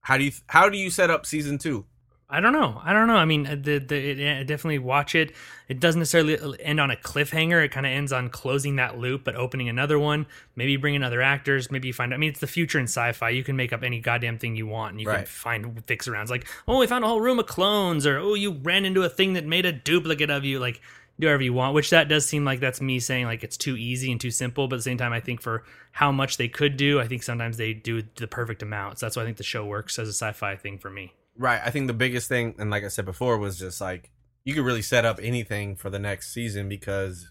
How 0.00 0.18
do 0.18 0.24
you 0.24 0.32
how 0.46 0.68
do 0.68 0.76
you 0.78 0.90
set 0.90 1.10
up 1.10 1.24
season 1.26 1.58
two? 1.58 1.86
I 2.32 2.40
don't 2.40 2.54
know. 2.54 2.80
I 2.82 2.94
don't 2.94 3.08
know. 3.08 3.16
I 3.16 3.26
mean, 3.26 3.42
the, 3.42 3.78
the 3.78 3.94
it, 3.94 4.18
it- 4.18 4.46
definitely 4.46 4.78
watch 4.78 5.14
it. 5.14 5.34
It 5.68 5.80
doesn't 5.80 5.98
necessarily 5.98 6.38
uh, 6.38 6.52
end 6.60 6.80
on 6.80 6.90
a 6.90 6.96
cliffhanger. 6.96 7.62
It 7.62 7.68
kind 7.72 7.84
of 7.84 7.92
ends 7.92 8.10
on 8.10 8.30
closing 8.30 8.76
that 8.76 8.98
loop, 8.98 9.22
but 9.22 9.36
opening 9.36 9.68
another 9.68 9.98
one. 9.98 10.26
Maybe 10.56 10.78
bring 10.78 10.94
in 10.94 11.02
other 11.02 11.20
actors. 11.20 11.70
Maybe 11.70 11.88
you 11.88 11.94
find. 11.94 12.14
I 12.14 12.16
mean, 12.16 12.30
it's 12.30 12.40
the 12.40 12.46
future 12.46 12.78
in 12.78 12.84
sci-fi. 12.84 13.28
You 13.28 13.44
can 13.44 13.54
make 13.54 13.74
up 13.74 13.82
any 13.82 14.00
goddamn 14.00 14.38
thing 14.38 14.56
you 14.56 14.66
want, 14.66 14.92
and 14.92 15.00
you 15.00 15.06
can 15.06 15.26
find 15.26 15.84
fix 15.86 16.08
arounds. 16.08 16.30
Like, 16.30 16.48
oh, 16.66 16.78
we 16.78 16.86
found 16.86 17.04
a 17.04 17.08
whole 17.08 17.20
room 17.20 17.38
of 17.38 17.46
clones, 17.46 18.06
or 18.06 18.18
oh, 18.18 18.32
you 18.32 18.52
ran 18.52 18.86
into 18.86 19.02
a 19.02 19.10
thing 19.10 19.34
that 19.34 19.44
made 19.44 19.66
a 19.66 19.72
duplicate 19.72 20.30
of 20.30 20.42
you. 20.42 20.58
Like, 20.58 20.80
do 21.20 21.26
whatever 21.26 21.42
you 21.42 21.52
want, 21.52 21.74
which 21.74 21.90
that 21.90 22.08
does 22.08 22.24
seem 22.24 22.46
like 22.46 22.60
that's 22.60 22.80
me 22.80 22.98
saying 22.98 23.26
like 23.26 23.44
it's 23.44 23.58
too 23.58 23.76
easy 23.76 24.10
and 24.10 24.18
too 24.20 24.30
simple. 24.30 24.68
But 24.68 24.76
at 24.76 24.78
the 24.78 24.84
same 24.84 24.98
time, 24.98 25.12
I 25.12 25.20
think 25.20 25.42
for 25.42 25.64
how 25.92 26.10
much 26.10 26.38
they 26.38 26.48
could 26.48 26.78
do, 26.78 26.98
I 26.98 27.06
think 27.06 27.22
sometimes 27.22 27.58
they 27.58 27.74
do 27.74 28.02
the 28.16 28.26
perfect 28.26 28.62
amount. 28.62 28.98
So 28.98 29.06
that's 29.06 29.16
why 29.16 29.22
I 29.22 29.26
think 29.26 29.36
the 29.36 29.44
show 29.44 29.66
works 29.66 29.98
as 29.98 30.08
a 30.08 30.12
sci-fi 30.12 30.56
thing 30.56 30.78
for 30.78 30.88
me. 30.88 31.12
Right. 31.36 31.60
I 31.64 31.70
think 31.70 31.86
the 31.86 31.94
biggest 31.94 32.28
thing, 32.28 32.54
and 32.58 32.70
like 32.70 32.84
I 32.84 32.88
said 32.88 33.04
before, 33.04 33.38
was 33.38 33.58
just 33.58 33.80
like 33.80 34.10
you 34.44 34.54
could 34.54 34.64
really 34.64 34.82
set 34.82 35.04
up 35.04 35.18
anything 35.22 35.76
for 35.76 35.88
the 35.90 35.98
next 35.98 36.32
season 36.32 36.68
because 36.68 37.30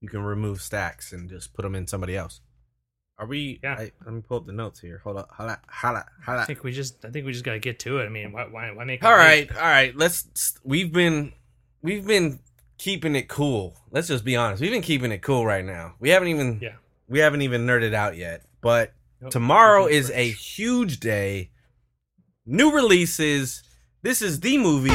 you 0.00 0.08
can 0.08 0.22
remove 0.22 0.62
stacks 0.62 1.12
and 1.12 1.28
just 1.28 1.52
put 1.54 1.62
them 1.62 1.74
in 1.74 1.86
somebody 1.86 2.16
else. 2.16 2.40
Are 3.18 3.26
we? 3.26 3.60
Yeah. 3.62 3.74
I, 3.78 3.92
let 4.04 4.14
me 4.14 4.22
pull 4.26 4.38
up 4.38 4.46
the 4.46 4.52
notes 4.52 4.80
here. 4.80 5.00
Hold 5.04 5.18
up. 5.18 5.28
Holla, 5.32 5.60
holla, 5.68 6.04
holla. 6.24 6.40
I 6.42 6.44
think 6.46 6.64
we 6.64 6.72
just 6.72 7.04
I 7.04 7.10
think 7.10 7.26
we 7.26 7.32
just 7.32 7.44
gotta 7.44 7.58
get 7.60 7.78
to 7.80 7.98
it. 7.98 8.06
I 8.06 8.08
mean, 8.08 8.32
why 8.32 8.44
why, 8.50 8.72
why 8.72 8.84
make? 8.84 9.02
it 9.02 9.06
All 9.06 9.14
right, 9.16 9.48
all 9.54 9.62
right. 9.62 9.94
Let's. 9.96 10.58
We've 10.64 10.92
been, 10.92 11.32
we've 11.82 12.06
been 12.06 12.40
keeping 12.78 13.14
it 13.14 13.28
cool. 13.28 13.76
Let's 13.92 14.08
just 14.08 14.24
be 14.24 14.34
honest. 14.36 14.60
We've 14.62 14.72
been 14.72 14.82
keeping 14.82 15.12
it 15.12 15.22
cool 15.22 15.46
right 15.46 15.64
now. 15.64 15.94
We 16.00 16.10
haven't 16.10 16.28
even, 16.28 16.58
Yeah. 16.60 16.74
we 17.08 17.20
haven't 17.20 17.42
even 17.42 17.66
nerded 17.66 17.94
out 17.94 18.16
yet. 18.16 18.42
But 18.60 18.92
Nope. 19.20 19.30
tomorrow 19.30 19.86
is 19.86 20.10
is 20.10 20.16
a 20.16 20.30
huge 20.30 20.98
day. 20.98 21.50
New 22.46 22.74
releases. 22.74 23.62
This 24.02 24.20
is 24.20 24.40
the 24.40 24.58
movie. 24.58 24.90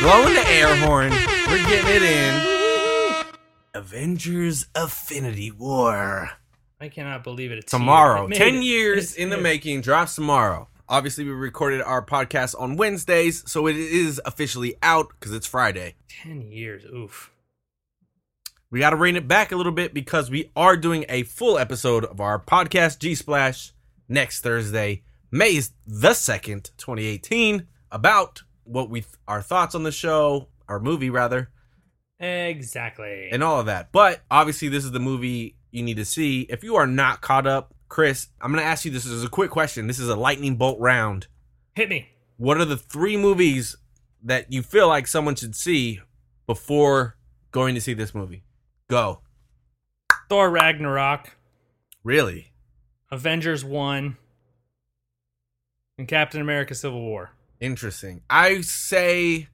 Blowing 0.00 0.34
the 0.34 0.44
air 0.48 0.74
horn. 0.84 1.10
We're 1.10 1.64
getting 1.68 1.94
it 1.94 2.02
in. 2.02 3.24
Avengers: 3.72 4.66
Infinity 4.76 5.52
War. 5.52 6.30
I 6.80 6.88
cannot 6.88 7.22
believe 7.22 7.52
it. 7.52 7.58
It's 7.58 7.70
tomorrow. 7.70 8.26
It 8.26 8.34
10 8.34 8.56
it. 8.56 8.64
years 8.64 9.14
in 9.14 9.30
the 9.30 9.38
making, 9.38 9.82
drops 9.82 10.16
tomorrow. 10.16 10.68
Obviously, 10.88 11.22
we 11.22 11.30
recorded 11.30 11.82
our 11.82 12.04
podcast 12.04 12.60
on 12.60 12.74
Wednesdays, 12.76 13.48
so 13.48 13.68
it 13.68 13.76
is 13.76 14.20
officially 14.24 14.74
out 14.82 15.06
because 15.10 15.32
it's 15.32 15.46
Friday. 15.46 15.94
Ten 16.08 16.42
years. 16.42 16.84
Oof. 16.84 17.30
We 18.72 18.80
got 18.80 18.90
to 18.90 18.96
rein 18.96 19.14
it 19.14 19.28
back 19.28 19.52
a 19.52 19.56
little 19.56 19.70
bit 19.70 19.94
because 19.94 20.32
we 20.32 20.50
are 20.56 20.76
doing 20.76 21.04
a 21.08 21.22
full 21.22 21.58
episode 21.58 22.04
of 22.04 22.20
our 22.20 22.40
podcast, 22.40 22.98
G 22.98 23.14
Splash, 23.14 23.72
next 24.08 24.40
Thursday, 24.40 25.04
May 25.34 25.58
the 25.86 26.10
2nd, 26.10 26.70
2018, 26.76 27.66
about 27.90 28.42
what 28.64 28.90
we 28.90 29.04
our 29.26 29.40
thoughts 29.40 29.74
on 29.74 29.82
the 29.82 29.90
show, 29.90 30.48
our 30.68 30.78
movie 30.78 31.08
rather. 31.08 31.50
Exactly. 32.20 33.30
And 33.32 33.42
all 33.42 33.58
of 33.58 33.66
that. 33.66 33.90
But 33.92 34.20
obviously 34.30 34.68
this 34.68 34.84
is 34.84 34.92
the 34.92 35.00
movie 35.00 35.56
you 35.70 35.82
need 35.82 35.96
to 35.96 36.04
see. 36.04 36.42
If 36.42 36.62
you 36.62 36.76
are 36.76 36.86
not 36.86 37.22
caught 37.22 37.46
up, 37.46 37.74
Chris, 37.88 38.28
I'm 38.40 38.52
going 38.52 38.62
to 38.62 38.68
ask 38.68 38.84
you 38.84 38.90
this 38.90 39.06
as 39.06 39.24
a 39.24 39.28
quick 39.28 39.50
question. 39.50 39.86
This 39.86 39.98
is 39.98 40.08
a 40.08 40.16
lightning 40.16 40.56
bolt 40.56 40.78
round. 40.78 41.26
Hit 41.74 41.88
me. 41.88 42.08
What 42.36 42.58
are 42.58 42.64
the 42.64 42.76
three 42.76 43.16
movies 43.16 43.76
that 44.22 44.52
you 44.52 44.62
feel 44.62 44.86
like 44.86 45.06
someone 45.06 45.34
should 45.34 45.56
see 45.56 46.00
before 46.46 47.16
going 47.50 47.74
to 47.74 47.80
see 47.80 47.94
this 47.94 48.14
movie? 48.14 48.44
Go. 48.88 49.20
Thor 50.28 50.50
Ragnarok. 50.50 51.36
Really? 52.04 52.52
Avengers 53.10 53.64
1 53.64 54.16
in 56.02 56.06
Captain 56.06 56.40
America: 56.40 56.74
Civil 56.74 57.00
War. 57.00 57.30
Interesting. 57.60 58.22
I 58.28 58.60
say 58.62 59.46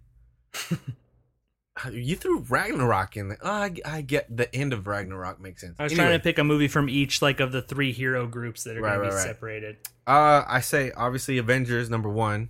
you 1.93 2.17
threw 2.17 2.41
Ragnarok 2.41 3.17
in 3.17 3.29
there. 3.29 3.39
Oh, 3.43 3.51
I, 3.51 3.75
I, 3.85 4.01
get 4.01 4.35
the 4.35 4.53
end 4.55 4.73
of 4.73 4.87
Ragnarok 4.87 5.41
makes 5.41 5.61
sense. 5.61 5.77
I 5.79 5.85
was 5.85 5.93
anyway. 5.93 6.07
trying 6.07 6.19
to 6.19 6.23
pick 6.23 6.39
a 6.39 6.45
movie 6.45 6.69
from 6.69 6.89
each 6.89 7.21
like 7.21 7.39
of 7.39 7.53
the 7.53 7.61
three 7.61 7.93
hero 7.93 8.27
groups 8.27 8.65
that 8.65 8.79
are 8.79 8.81
right, 8.81 8.97
going 8.97 9.01
right, 9.01 9.05
to 9.07 9.11
be 9.11 9.17
right. 9.17 9.27
separated. 9.27 9.77
Uh, 10.07 10.43
I 10.49 10.61
say 10.61 10.91
obviously 10.97 11.37
Avengers 11.37 11.91
number 11.91 12.09
one 12.09 12.49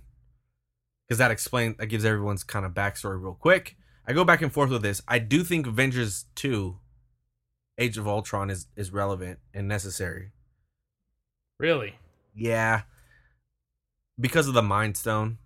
because 1.05 1.17
that 1.17 1.29
explains 1.29 1.75
that 1.77 1.87
gives 1.87 2.05
everyone's 2.05 2.43
kind 2.45 2.65
of 2.65 2.71
backstory 2.71 3.21
real 3.21 3.33
quick. 3.33 3.75
I 4.07 4.13
go 4.13 4.23
back 4.23 4.41
and 4.41 4.51
forth 4.51 4.69
with 4.69 4.81
this. 4.81 5.01
I 5.09 5.19
do 5.19 5.43
think 5.43 5.67
Avengers 5.67 6.25
two, 6.35 6.77
Age 7.77 7.97
of 7.97 8.07
Ultron 8.07 8.49
is 8.49 8.67
is 8.77 8.91
relevant 8.91 9.39
and 9.53 9.67
necessary. 9.67 10.31
Really? 11.59 11.95
Yeah 12.33 12.83
because 14.19 14.47
of 14.47 14.53
the 14.53 14.61
Mind 14.61 14.97
Stone. 14.97 15.37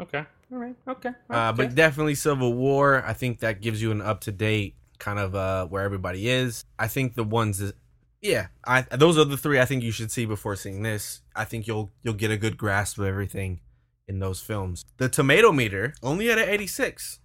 Okay. 0.00 0.24
All 0.52 0.58
right. 0.58 0.76
Okay. 0.86 1.10
Uh, 1.30 1.48
okay. 1.52 1.56
but 1.56 1.74
definitely 1.74 2.14
Civil 2.14 2.54
War. 2.54 3.02
I 3.06 3.12
think 3.12 3.40
that 3.40 3.60
gives 3.60 3.82
you 3.82 3.90
an 3.90 4.00
up 4.00 4.20
to 4.22 4.32
date 4.32 4.74
kind 4.98 5.18
of 5.18 5.34
uh, 5.34 5.66
where 5.66 5.82
everybody 5.82 6.28
is. 6.28 6.64
I 6.78 6.88
think 6.88 7.14
the 7.14 7.24
ones 7.24 7.58
that, 7.58 7.74
yeah, 8.22 8.48
I 8.66 8.82
those 8.82 9.18
are 9.18 9.24
the 9.24 9.36
three 9.36 9.60
I 9.60 9.64
think 9.64 9.82
you 9.82 9.92
should 9.92 10.10
see 10.10 10.24
before 10.26 10.56
seeing 10.56 10.82
this. 10.82 11.20
I 11.36 11.44
think 11.44 11.66
you'll 11.66 11.90
you'll 12.02 12.14
get 12.14 12.30
a 12.30 12.36
good 12.36 12.56
grasp 12.56 12.98
of 12.98 13.04
everything 13.06 13.60
in 14.06 14.18
those 14.18 14.40
films. 14.40 14.84
The 14.96 15.08
tomato 15.08 15.52
meter 15.52 15.94
only 16.02 16.30
at 16.30 16.38
an 16.38 16.48
86, 16.48 17.20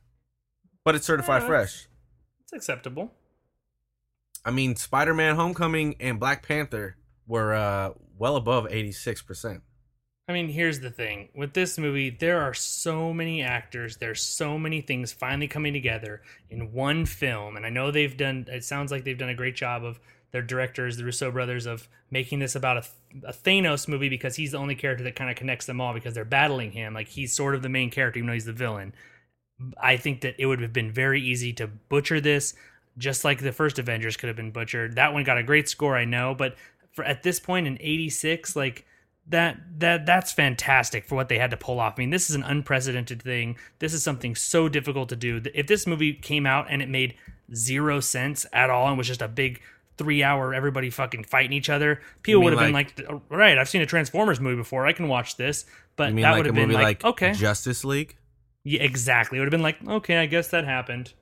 but 0.83 0.93
it's 0.95 1.05
certified 1.05 1.43
Yeah, 1.43 1.47
fresh. 1.47 1.87
it's 2.43 2.53
acceptable. 2.53 3.11
I 4.45 4.51
mean, 4.51 4.75
Spider-Man: 4.75 5.35
Homecoming 5.35 5.95
and 5.99 6.19
Black 6.19 6.45
Panther 6.45 6.97
were 7.25 7.53
uh, 7.53 7.91
well 8.17 8.35
above 8.35 8.67
86 8.69 9.21
percent. 9.21 9.61
I 10.27 10.31
mean, 10.31 10.47
here's 10.47 10.79
the 10.79 10.89
thing 10.89 11.29
with 11.35 11.53
this 11.53 11.77
movie, 11.77 12.09
there 12.09 12.41
are 12.41 12.53
so 12.53 13.13
many 13.13 13.41
actors, 13.41 13.97
there's 13.97 14.23
so 14.23 14.57
many 14.57 14.79
things 14.79 15.11
finally 15.11 15.49
coming 15.49 15.73
together 15.73 16.21
in 16.49 16.71
one 16.71 17.05
film. 17.05 17.57
And 17.57 17.65
I 17.65 17.69
know 17.69 17.91
they've 17.91 18.15
done, 18.15 18.47
it 18.49 18.63
sounds 18.63 18.89
like 18.91 19.03
they've 19.03 19.17
done 19.17 19.29
a 19.29 19.35
great 19.35 19.55
job 19.55 19.83
of 19.83 19.99
their 20.31 20.41
directors, 20.41 20.95
the 20.95 21.03
Russo 21.03 21.29
brothers, 21.29 21.65
of 21.65 21.89
making 22.09 22.39
this 22.39 22.55
about 22.55 22.77
a, 22.77 23.27
a 23.27 23.33
Thanos 23.33 23.87
movie 23.87 24.07
because 24.07 24.37
he's 24.37 24.53
the 24.53 24.57
only 24.57 24.75
character 24.75 25.03
that 25.03 25.15
kind 25.15 25.29
of 25.29 25.35
connects 25.35 25.65
them 25.65 25.81
all 25.81 25.93
because 25.93 26.13
they're 26.13 26.23
battling 26.23 26.71
him. 26.71 26.93
Like 26.93 27.09
he's 27.09 27.35
sort 27.35 27.53
of 27.53 27.61
the 27.61 27.69
main 27.69 27.91
character, 27.91 28.19
even 28.19 28.27
though 28.27 28.33
he's 28.33 28.45
the 28.45 28.53
villain. 28.53 28.93
I 29.77 29.97
think 29.97 30.21
that 30.21 30.35
it 30.39 30.45
would 30.45 30.61
have 30.61 30.73
been 30.73 30.91
very 30.91 31.21
easy 31.21 31.51
to 31.53 31.67
butcher 31.67 32.21
this, 32.21 32.55
just 32.97 33.25
like 33.25 33.41
the 33.41 33.51
first 33.51 33.77
Avengers 33.77 34.15
could 34.15 34.27
have 34.27 34.35
been 34.37 34.51
butchered. 34.51 34.95
That 34.95 35.13
one 35.13 35.25
got 35.25 35.37
a 35.37 35.43
great 35.43 35.67
score, 35.67 35.97
I 35.97 36.05
know, 36.05 36.33
but 36.33 36.55
for 36.93 37.03
at 37.03 37.23
this 37.23 37.39
point 37.39 37.67
in 37.67 37.77
'86, 37.79 38.55
like 38.55 38.85
that 39.27 39.57
that 39.79 40.05
that's 40.05 40.31
fantastic 40.31 41.05
for 41.05 41.15
what 41.15 41.29
they 41.29 41.37
had 41.37 41.51
to 41.51 41.57
pull 41.57 41.79
off. 41.79 41.93
I 41.97 42.01
mean, 42.01 42.09
this 42.09 42.29
is 42.29 42.35
an 42.35 42.43
unprecedented 42.43 43.21
thing. 43.21 43.55
This 43.79 43.93
is 43.93 44.03
something 44.03 44.35
so 44.35 44.67
difficult 44.67 45.09
to 45.09 45.15
do. 45.15 45.41
If 45.53 45.67
this 45.67 45.87
movie 45.87 46.13
came 46.13 46.45
out 46.45 46.67
and 46.69 46.81
it 46.81 46.89
made 46.89 47.15
zero 47.53 47.99
sense 47.99 48.45
at 48.51 48.69
all 48.69 48.87
and 48.87 48.97
was 48.97 49.07
just 49.07 49.21
a 49.21 49.27
big 49.27 49.61
three 49.97 50.23
hour 50.23 50.53
everybody 50.53 50.89
fucking 50.89 51.23
fighting 51.23 51.53
each 51.53 51.69
other, 51.69 52.01
people 52.23 52.41
would 52.43 52.53
have 52.53 52.73
like- 52.73 52.95
been 52.95 53.05
like, 53.05 53.11
oh, 53.11 53.21
right, 53.35 53.57
I've 53.57 53.69
seen 53.69 53.81
a 53.81 53.85
Transformers 53.85 54.39
movie 54.39 54.57
before. 54.57 54.85
I 54.87 54.93
can 54.93 55.07
watch 55.07 55.37
this. 55.37 55.65
But 55.95 56.15
that 56.15 56.21
like 56.21 56.37
would 56.37 56.45
have 56.47 56.55
been 56.55 56.71
like, 56.71 56.83
like, 56.83 57.05
okay, 57.05 57.33
Justice 57.33 57.85
League? 57.85 58.15
yeah, 58.63 58.81
exactly. 58.81 59.37
It 59.37 59.41
would 59.41 59.45
have 59.47 59.51
been 59.51 59.61
like, 59.61 59.77
okay, 59.87 60.17
I 60.17 60.25
guess 60.25 60.47
that 60.49 60.65
happened. 60.65 61.13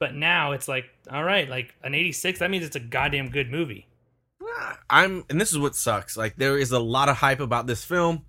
But 0.00 0.14
now 0.14 0.52
it's 0.52 0.68
like, 0.68 0.86
all 1.10 1.24
right, 1.24 1.48
like 1.48 1.74
an 1.82 1.94
86, 1.94 2.38
that 2.40 2.50
means 2.50 2.64
it's 2.64 2.76
a 2.76 2.80
goddamn 2.80 3.30
good 3.30 3.50
movie. 3.50 3.86
I'm, 4.90 5.24
and 5.30 5.40
this 5.40 5.52
is 5.52 5.58
what 5.58 5.74
sucks. 5.74 6.16
Like 6.16 6.36
there 6.36 6.58
is 6.58 6.72
a 6.72 6.78
lot 6.78 7.08
of 7.08 7.16
hype 7.16 7.40
about 7.40 7.66
this 7.66 7.84
film. 7.84 8.24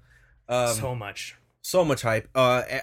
Um, 0.48 0.74
so 0.74 0.96
much. 0.96 1.36
so 1.62 1.86
much 1.86 2.02
hype. 2.02 2.30
Uh, 2.34 2.64
eh, 2.68 2.82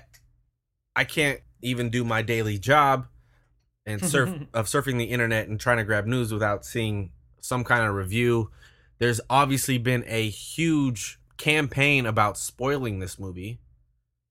I 0.95 1.05
can't 1.05 1.41
even 1.63 1.91
do 1.91 2.05
my 2.05 2.23
daily 2.23 2.59
job 2.59 3.07
and 3.85 4.05
surf 4.05 4.31
of 4.55 4.67
surfing 4.67 4.99
the 4.99 5.05
internet 5.05 5.49
and 5.49 5.59
trying 5.59 5.79
to 5.79 5.85
grab 5.85 6.07
news 6.07 6.33
without 6.33 6.65
seeing 6.65 7.11
some 7.41 7.65
kind 7.65 7.87
of 7.87 7.95
review. 7.95 8.51
There's 8.99 9.21
obviously 9.29 9.79
been 9.79 10.05
a 10.07 10.29
huge 10.29 11.19
campaign 11.37 12.07
about 12.07 12.39
spoiling 12.39 12.99
this 12.99 13.19
movie, 13.19 13.61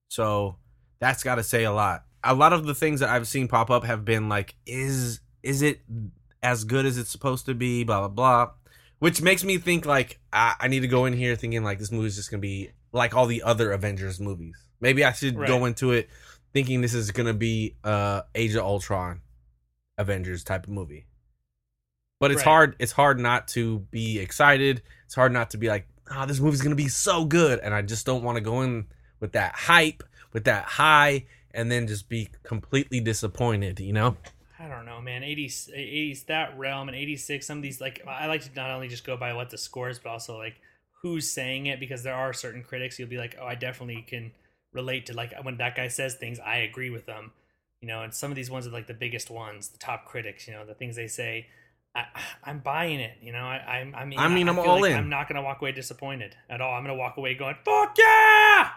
so 0.08 0.56
that's 0.98 1.22
got 1.22 1.36
to 1.36 1.42
say 1.42 1.64
a 1.64 1.72
lot. 1.72 2.04
A 2.24 2.34
lot 2.34 2.52
of 2.52 2.66
the 2.66 2.74
things 2.74 3.00
that 3.00 3.08
I've 3.08 3.28
seen 3.28 3.46
pop 3.48 3.70
up 3.70 3.84
have 3.84 4.04
been 4.04 4.28
like, 4.28 4.56
is 4.66 5.20
is 5.42 5.62
it 5.62 5.80
as 6.42 6.64
good 6.64 6.84
as 6.84 6.98
it's 6.98 7.10
supposed 7.10 7.46
to 7.46 7.54
be? 7.54 7.84
Blah 7.84 8.00
blah 8.00 8.08
blah. 8.08 8.50
Which 8.98 9.20
makes 9.20 9.44
me 9.44 9.58
think 9.58 9.84
like 9.84 10.18
I, 10.32 10.54
I 10.60 10.68
need 10.68 10.80
to 10.80 10.88
go 10.88 11.04
in 11.04 11.12
here 11.12 11.36
thinking 11.36 11.62
like 11.62 11.78
this 11.78 11.92
movie's 11.92 12.16
just 12.16 12.30
gonna 12.30 12.40
be 12.40 12.70
like 12.92 13.14
all 13.14 13.26
the 13.26 13.42
other 13.42 13.72
Avengers 13.72 14.18
movies. 14.20 14.56
Maybe 14.80 15.04
I 15.04 15.12
should 15.12 15.36
Right. 15.36 15.46
go 15.46 15.64
into 15.66 15.92
it 15.92 16.08
thinking 16.52 16.80
this 16.80 16.94
is 16.94 17.10
gonna 17.10 17.34
be 17.34 17.76
uh 17.84 18.22
Age 18.34 18.54
of 18.54 18.64
Ultron 18.64 19.20
Avengers 19.98 20.44
type 20.44 20.64
of 20.64 20.70
movie. 20.70 21.06
But 22.20 22.30
it's 22.30 22.38
Right. 22.38 22.44
hard 22.44 22.76
it's 22.78 22.92
hard 22.92 23.18
not 23.20 23.48
to 23.48 23.80
be 23.90 24.18
excited. 24.18 24.82
It's 25.04 25.14
hard 25.14 25.32
not 25.32 25.50
to 25.50 25.58
be 25.58 25.68
like, 25.68 25.86
oh, 26.10 26.24
this 26.24 26.40
movie's 26.40 26.62
gonna 26.62 26.74
be 26.74 26.88
so 26.88 27.26
good. 27.26 27.58
And 27.60 27.74
I 27.74 27.82
just 27.82 28.06
don't 28.06 28.22
want 28.22 28.36
to 28.36 28.40
go 28.42 28.62
in 28.62 28.86
with 29.20 29.32
that 29.32 29.54
hype, 29.54 30.02
with 30.32 30.44
that 30.44 30.64
high, 30.64 31.26
and 31.52 31.70
then 31.70 31.86
just 31.86 32.08
be 32.08 32.30
completely 32.42 33.00
disappointed, 33.00 33.80
you 33.80 33.92
know? 33.92 34.16
I 34.58 34.68
don't 34.68 34.86
know, 34.86 35.00
man. 35.00 35.22
80s, 35.22 35.70
80s, 35.70 36.26
that 36.26 36.56
realm, 36.58 36.88
and 36.88 36.96
86, 36.96 37.46
some 37.46 37.58
of 37.58 37.62
these, 37.62 37.80
like, 37.80 38.02
I 38.06 38.26
like 38.26 38.42
to 38.42 38.50
not 38.56 38.70
only 38.70 38.88
just 38.88 39.04
go 39.04 39.16
by 39.16 39.34
what 39.34 39.50
the 39.50 39.58
score 39.58 39.90
is, 39.90 39.98
but 39.98 40.10
also, 40.10 40.38
like, 40.38 40.56
who's 41.02 41.30
saying 41.30 41.66
it, 41.66 41.78
because 41.78 42.02
there 42.02 42.14
are 42.14 42.32
certain 42.32 42.62
critics 42.62 42.98
you'll 42.98 43.08
be 43.08 43.18
like, 43.18 43.36
oh, 43.40 43.46
I 43.46 43.54
definitely 43.54 44.02
can 44.06 44.32
relate 44.72 45.06
to, 45.06 45.14
like, 45.14 45.34
when 45.42 45.58
that 45.58 45.76
guy 45.76 45.88
says 45.88 46.14
things, 46.14 46.38
I 46.38 46.58
agree 46.58 46.90
with 46.90 47.06
them. 47.06 47.32
You 47.82 47.88
know, 47.88 48.02
and 48.02 48.14
some 48.14 48.32
of 48.32 48.36
these 48.36 48.50
ones 48.50 48.66
are, 48.66 48.70
like, 48.70 48.86
the 48.86 48.94
biggest 48.94 49.30
ones, 49.30 49.68
the 49.68 49.78
top 49.78 50.06
critics, 50.06 50.48
you 50.48 50.54
know, 50.54 50.64
the 50.64 50.74
things 50.74 50.96
they 50.96 51.08
say. 51.08 51.48
I, 51.94 52.04
I'm 52.44 52.60
buying 52.60 53.00
it, 53.00 53.18
you 53.20 53.32
know. 53.32 53.44
I, 53.44 53.80
I'm, 53.80 53.94
I 53.94 54.04
mean, 54.06 54.18
I 54.18 54.28
mean, 54.28 54.48
I'm 54.48 54.56
feel 54.56 54.64
all 54.64 54.80
like 54.80 54.92
in. 54.92 54.96
I'm 54.96 55.10
not 55.10 55.28
gonna 55.28 55.42
walk 55.42 55.60
away 55.60 55.72
disappointed 55.72 56.36
at 56.48 56.60
all. 56.60 56.74
I'm 56.74 56.82
gonna 56.82 56.94
walk 56.94 57.16
away 57.16 57.34
going, 57.34 57.56
"Fuck 57.64 57.96
yeah!" 57.98 58.70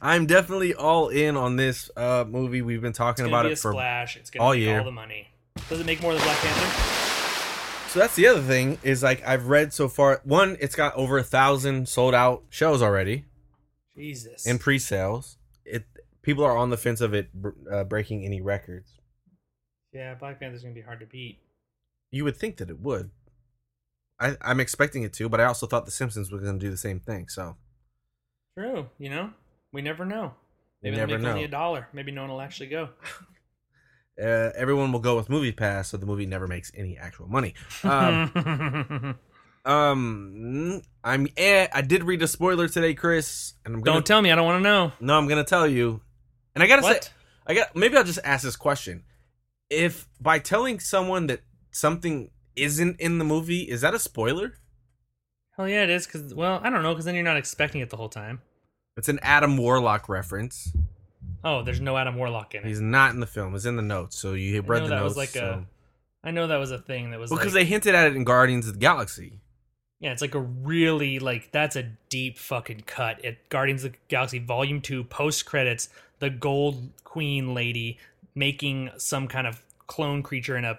I'm 0.00 0.26
definitely 0.26 0.74
all 0.74 1.08
in 1.08 1.36
on 1.36 1.56
this 1.56 1.90
uh, 1.96 2.24
movie. 2.28 2.62
We've 2.62 2.80
been 2.82 2.92
talking 2.92 3.26
about 3.26 3.42
gonna 3.42 3.50
it 3.50 3.52
a 3.52 3.56
for. 3.56 3.72
splash. 3.72 4.16
It's 4.16 4.30
gonna 4.30 4.44
all 4.44 4.54
year. 4.54 4.78
all 4.78 4.84
the 4.84 4.90
money. 4.92 5.28
Does 5.68 5.80
it 5.80 5.86
make 5.86 6.00
more 6.02 6.14
than 6.14 6.22
Black 6.22 6.36
Panther? 6.38 7.88
So 7.88 7.98
that's 7.98 8.14
the 8.14 8.26
other 8.28 8.42
thing 8.42 8.78
is 8.82 9.02
like 9.02 9.26
I've 9.26 9.46
read 9.48 9.72
so 9.72 9.88
far. 9.88 10.20
One, 10.24 10.56
it's 10.60 10.76
got 10.76 10.94
over 10.94 11.18
a 11.18 11.24
thousand 11.24 11.88
sold 11.88 12.14
out 12.14 12.44
shows 12.48 12.82
already 12.82 13.24
Jesus. 13.96 14.46
in 14.46 14.58
pre-sales. 14.58 15.38
It 15.64 15.84
people 16.22 16.44
are 16.44 16.56
on 16.56 16.70
the 16.70 16.76
fence 16.76 17.00
of 17.00 17.14
it 17.14 17.30
uh, 17.70 17.84
breaking 17.84 18.24
any 18.24 18.40
records. 18.40 18.92
yeah, 19.92 20.14
Black 20.14 20.38
Panther's 20.38 20.62
gonna 20.62 20.74
be 20.74 20.82
hard 20.82 21.00
to 21.00 21.06
beat. 21.06 21.40
You 22.12 22.24
would 22.24 22.36
think 22.36 22.58
that 22.58 22.70
it 22.70 22.80
would. 22.80 23.10
I, 24.20 24.36
I'm 24.42 24.60
expecting 24.60 25.02
it 25.02 25.12
to, 25.14 25.28
but 25.28 25.40
I 25.40 25.44
also 25.44 25.66
thought 25.66 25.86
The 25.86 25.90
Simpsons 25.90 26.30
was 26.30 26.42
going 26.42 26.58
to 26.58 26.64
do 26.64 26.70
the 26.70 26.76
same 26.76 27.00
thing. 27.00 27.28
So 27.28 27.56
True. 28.58 28.88
You 28.98 29.08
know, 29.10 29.30
we 29.72 29.82
never 29.82 30.04
know. 30.04 30.34
Maybe 30.82 30.96
never 30.96 31.08
they'll 31.12 31.18
make 31.18 31.24
know. 31.24 31.30
only 31.32 31.44
a 31.44 31.48
dollar. 31.48 31.88
Maybe 31.92 32.10
no 32.12 32.22
one 32.22 32.30
will 32.30 32.40
actually 32.40 32.68
go. 32.68 32.88
uh, 34.22 34.50
everyone 34.56 34.92
will 34.92 35.00
go 35.00 35.16
with 35.16 35.28
Movie 35.28 35.52
Pass, 35.52 35.88
so 35.88 35.96
the 35.96 36.06
movie 36.06 36.26
never 36.26 36.46
makes 36.46 36.72
any 36.74 36.96
actual 36.96 37.28
money. 37.28 37.54
Um, 37.84 39.18
um, 39.64 40.82
I'm. 41.04 41.28
Eh, 41.36 41.66
I 41.72 41.80
did 41.82 42.04
read 42.04 42.22
a 42.22 42.28
spoiler 42.28 42.68
today, 42.68 42.94
Chris, 42.94 43.54
and 43.64 43.74
I'm 43.74 43.80
gonna. 43.82 43.96
Don't 43.96 44.06
tell 44.06 44.22
me. 44.22 44.32
I 44.32 44.34
don't 44.36 44.46
want 44.46 44.60
to 44.60 44.68
know. 44.68 44.92
no, 45.00 45.18
I'm 45.18 45.28
gonna 45.28 45.44
tell 45.44 45.66
you. 45.66 46.00
And 46.54 46.64
I 46.64 46.66
gotta 46.66 46.82
What? 46.82 47.04
say, 47.04 47.10
I 47.46 47.54
got. 47.54 47.76
Maybe 47.76 47.96
I'll 47.96 48.04
just 48.04 48.20
ask 48.24 48.42
this 48.44 48.56
question: 48.56 49.04
If 49.68 50.08
by 50.20 50.38
telling 50.38 50.80
someone 50.80 51.26
that 51.28 51.40
something 51.70 52.30
isn't 52.56 53.00
in 53.00 53.18
the 53.18 53.24
movie, 53.24 53.62
is 53.62 53.82
that 53.82 53.94
a 53.94 53.98
spoiler? 53.98 54.54
Hell 55.56 55.68
yeah, 55.68 55.82
it 55.84 55.90
is. 55.90 56.06
Cause 56.06 56.34
well, 56.34 56.60
I 56.64 56.70
don't 56.70 56.82
know. 56.82 56.94
Cause 56.94 57.04
then 57.04 57.14
you're 57.14 57.24
not 57.24 57.36
expecting 57.36 57.80
it 57.82 57.90
the 57.90 57.96
whole 57.96 58.08
time. 58.08 58.40
It's 58.96 59.08
an 59.08 59.18
Adam 59.22 59.56
Warlock 59.56 60.08
reference. 60.08 60.72
Oh, 61.42 61.62
there's 61.62 61.80
no 61.80 61.96
Adam 61.96 62.16
Warlock 62.16 62.54
in 62.54 62.64
it. 62.64 62.68
He's 62.68 62.80
not 62.80 63.14
in 63.14 63.20
the 63.20 63.26
film. 63.26 63.54
It's 63.54 63.64
in 63.64 63.76
the 63.76 63.82
notes, 63.82 64.18
so 64.18 64.34
you 64.34 64.60
read 64.60 64.80
know 64.82 64.88
the 64.88 64.94
that 64.96 65.02
was 65.04 65.16
notes. 65.16 65.34
like 65.34 65.42
so. 65.42 65.64
a- 65.64 66.26
I 66.26 66.32
know 66.32 66.48
that 66.48 66.56
was 66.58 66.70
a 66.70 66.78
thing 66.78 67.12
that 67.12 67.20
was 67.20 67.30
because 67.30 67.46
like, 67.46 67.54
they 67.54 67.64
hinted 67.64 67.94
at 67.94 68.08
it 68.08 68.16
in 68.16 68.24
Guardians 68.24 68.66
of 68.66 68.74
the 68.74 68.78
Galaxy. 68.80 69.40
yeah, 70.00 70.12
it's 70.12 70.20
like 70.20 70.34
a 70.34 70.40
really 70.40 71.18
like 71.18 71.50
that's 71.50 71.76
a 71.76 71.84
deep 72.10 72.36
fucking 72.36 72.82
cut 72.86 73.24
at 73.24 73.48
Guardians 73.48 73.84
of 73.84 73.92
the 73.92 73.98
Galaxy 74.08 74.38
Volume 74.38 74.82
Two 74.82 75.04
post 75.04 75.46
credits. 75.46 75.88
The 76.18 76.28
Gold 76.28 76.90
Queen 77.04 77.54
lady 77.54 77.98
making 78.34 78.90
some 78.98 79.28
kind 79.28 79.46
of 79.46 79.62
clone 79.86 80.22
creature 80.22 80.58
in 80.58 80.64
a 80.66 80.78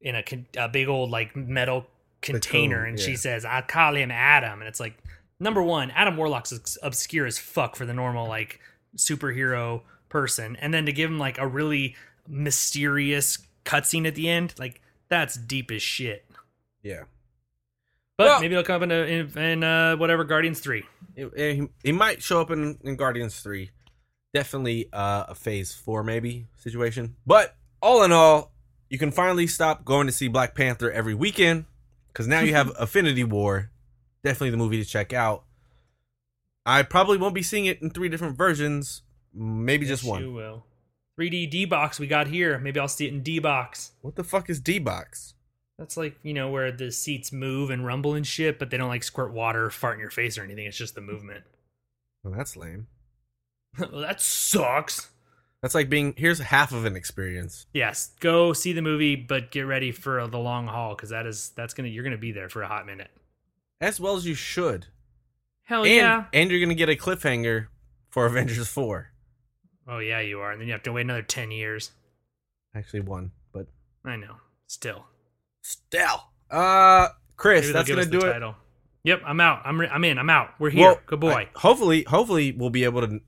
in 0.00 0.14
a, 0.14 0.24
a 0.56 0.68
big 0.68 0.88
old 0.88 1.10
like 1.10 1.36
metal 1.36 1.86
container, 2.22 2.78
Cocoon, 2.78 2.88
and 2.88 2.98
yeah. 2.98 3.04
she 3.04 3.16
says, 3.16 3.44
"I 3.44 3.60
call 3.60 3.94
him 3.94 4.10
Adam," 4.10 4.60
and 4.60 4.68
it's 4.68 4.80
like 4.80 4.96
number 5.42 5.62
one, 5.62 5.90
Adam 5.90 6.16
Warlock's 6.16 6.78
obscure 6.82 7.26
as 7.26 7.38
fuck 7.38 7.76
for 7.76 7.84
the 7.84 7.92
normal 7.92 8.28
like 8.28 8.60
superhero 8.96 9.82
person, 10.08 10.56
and 10.56 10.72
then 10.72 10.86
to 10.86 10.92
give 10.92 11.10
him 11.10 11.18
like 11.18 11.38
a 11.38 11.46
really 11.46 11.96
mysterious 12.28 13.38
cutscene 13.64 14.06
at 14.06 14.14
the 14.14 14.28
end, 14.28 14.54
like 14.58 14.80
that's 15.08 15.34
deep 15.36 15.70
as 15.70 15.82
shit. 15.82 16.24
Yeah, 16.82 17.02
But 18.16 18.26
Well- 18.26 18.40
maybe 18.40 18.54
it'll 18.54 18.64
come 18.64 18.76
up 18.76 18.82
in, 18.82 18.90
a, 18.90 18.94
in, 19.04 19.38
in 19.38 19.64
uh, 19.64 19.96
whatever 19.96 20.24
Guardians 20.24 20.60
three. 20.60 20.84
he, 21.14 21.68
he 21.84 21.92
might 21.92 22.22
show 22.22 22.40
up 22.40 22.50
in, 22.50 22.78
in 22.82 22.96
Guardians 22.96 23.38
three. 23.40 23.70
Definitely 24.34 24.88
uh, 24.92 25.24
a 25.28 25.34
Phase 25.34 25.72
four 25.74 26.02
maybe 26.02 26.46
situation. 26.56 27.16
But 27.26 27.54
all 27.82 28.02
in 28.02 28.12
all, 28.12 28.52
you 28.88 28.98
can 28.98 29.10
finally 29.12 29.46
stop 29.46 29.84
going 29.84 30.06
to 30.06 30.12
see 30.12 30.28
Black 30.28 30.54
Panther 30.54 30.90
every 30.90 31.14
weekend 31.14 31.66
because 32.08 32.26
now 32.26 32.40
you 32.40 32.54
have 32.54 32.72
Infinity 32.80 33.24
War. 33.24 33.70
Definitely 34.24 34.50
the 34.50 34.56
movie 34.56 34.82
to 34.82 34.88
check 34.88 35.12
out. 35.12 35.44
I 36.64 36.82
probably 36.82 37.18
won't 37.18 37.34
be 37.34 37.42
seeing 37.42 37.66
it 37.66 37.82
in 37.82 37.90
three 37.90 38.08
different 38.08 38.36
versions. 38.36 39.02
Maybe 39.34 39.86
just 39.86 40.04
one. 40.04 40.22
You 40.22 40.32
will. 40.32 40.66
3D 41.20 41.50
D 41.50 41.64
box 41.64 41.98
we 41.98 42.06
got 42.06 42.28
here. 42.28 42.58
Maybe 42.58 42.80
I'll 42.80 42.88
see 42.88 43.06
it 43.06 43.12
in 43.12 43.22
D 43.22 43.38
box. 43.38 43.92
What 44.00 44.16
the 44.16 44.24
fuck 44.24 44.48
is 44.48 44.60
D 44.60 44.78
box? 44.78 45.34
That's 45.78 45.96
like 45.96 46.16
you 46.22 46.34
know 46.34 46.50
where 46.50 46.70
the 46.70 46.92
seats 46.92 47.32
move 47.32 47.70
and 47.70 47.84
rumble 47.84 48.14
and 48.14 48.26
shit, 48.26 48.58
but 48.58 48.70
they 48.70 48.76
don't 48.76 48.88
like 48.88 49.02
squirt 49.02 49.32
water, 49.32 49.66
or 49.66 49.70
fart 49.70 49.94
in 49.94 50.00
your 50.00 50.10
face 50.10 50.38
or 50.38 50.44
anything. 50.44 50.66
It's 50.66 50.76
just 50.76 50.94
the 50.94 51.00
movement. 51.00 51.44
Well, 52.22 52.34
that's 52.34 52.56
lame. 52.56 52.86
well, 53.78 54.00
that 54.02 54.20
sucks. 54.20 55.10
That's 55.60 55.74
like 55.74 55.88
being 55.88 56.14
here's 56.16 56.38
half 56.38 56.72
of 56.72 56.84
an 56.84 56.96
experience. 56.96 57.66
Yes, 57.72 58.12
go 58.20 58.52
see 58.52 58.72
the 58.72 58.82
movie, 58.82 59.16
but 59.16 59.50
get 59.50 59.62
ready 59.62 59.92
for 59.92 60.26
the 60.26 60.38
long 60.38 60.66
haul 60.66 60.94
because 60.94 61.10
that 61.10 61.26
is 61.26 61.50
that's 61.56 61.74
gonna 61.74 61.88
you're 61.88 62.04
gonna 62.04 62.16
be 62.16 62.32
there 62.32 62.48
for 62.48 62.62
a 62.62 62.68
hot 62.68 62.86
minute. 62.86 63.10
As 63.82 64.00
well 64.00 64.16
as 64.16 64.24
you 64.24 64.34
should. 64.34 64.86
Hell 65.64 65.82
and, 65.84 65.92
yeah! 65.92 66.24
and 66.32 66.50
you're 66.50 66.60
gonna 66.60 66.74
get 66.74 66.88
a 66.88 66.96
cliffhanger 66.96 67.66
for 68.10 68.24
Avengers 68.30 68.68
4. 68.68 69.08
Oh 69.88 69.98
yeah, 69.98 70.20
you 70.20 70.40
are, 70.40 70.52
and 70.52 70.60
then 70.60 70.68
you 70.68 70.72
have 70.72 70.84
to 70.84 70.92
wait 70.92 71.02
another 71.02 71.22
ten 71.22 71.50
years. 71.50 71.90
Actually 72.74 73.00
one, 73.00 73.32
but 73.52 73.66
I 74.04 74.16
know. 74.16 74.36
Still, 74.68 75.04
still. 75.62 76.22
Uh 76.50 77.08
Chris, 77.36 77.62
maybe 77.62 77.72
that's 77.72 77.88
gonna 77.88 78.04
do 78.06 78.20
the 78.20 78.28
it. 78.28 78.32
title. 78.32 78.54
Yep, 79.04 79.22
I'm 79.26 79.40
out. 79.40 79.62
I'm 79.64 79.80
re- 79.80 79.88
I'm 79.88 80.04
in. 80.04 80.16
I'm 80.18 80.30
out. 80.30 80.50
We're 80.60 80.70
here. 80.70 80.86
Well, 80.86 81.00
Good 81.06 81.20
boy. 81.20 81.32
I- 81.32 81.48
hopefully 81.56 82.04
hopefully 82.06 82.52
we'll 82.52 82.70
be 82.70 82.84
able 82.84 83.00
to 83.06 83.20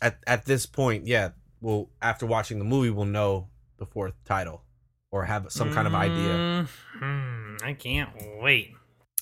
at 0.00 0.18
at 0.26 0.44
this 0.44 0.66
point, 0.66 1.06
yeah, 1.06 1.30
we'll 1.60 1.90
after 2.00 2.26
watching 2.26 2.58
the 2.60 2.64
movie 2.64 2.90
we'll 2.90 3.06
know 3.06 3.48
the 3.78 3.86
fourth 3.86 4.14
title 4.24 4.62
or 5.10 5.24
have 5.24 5.46
some 5.50 5.72
kind 5.72 5.86
of 5.88 5.94
idea. 5.94 6.68
Mhm. 7.00 7.62
I 7.64 7.72
can't 7.74 8.10
wait. 8.40 8.72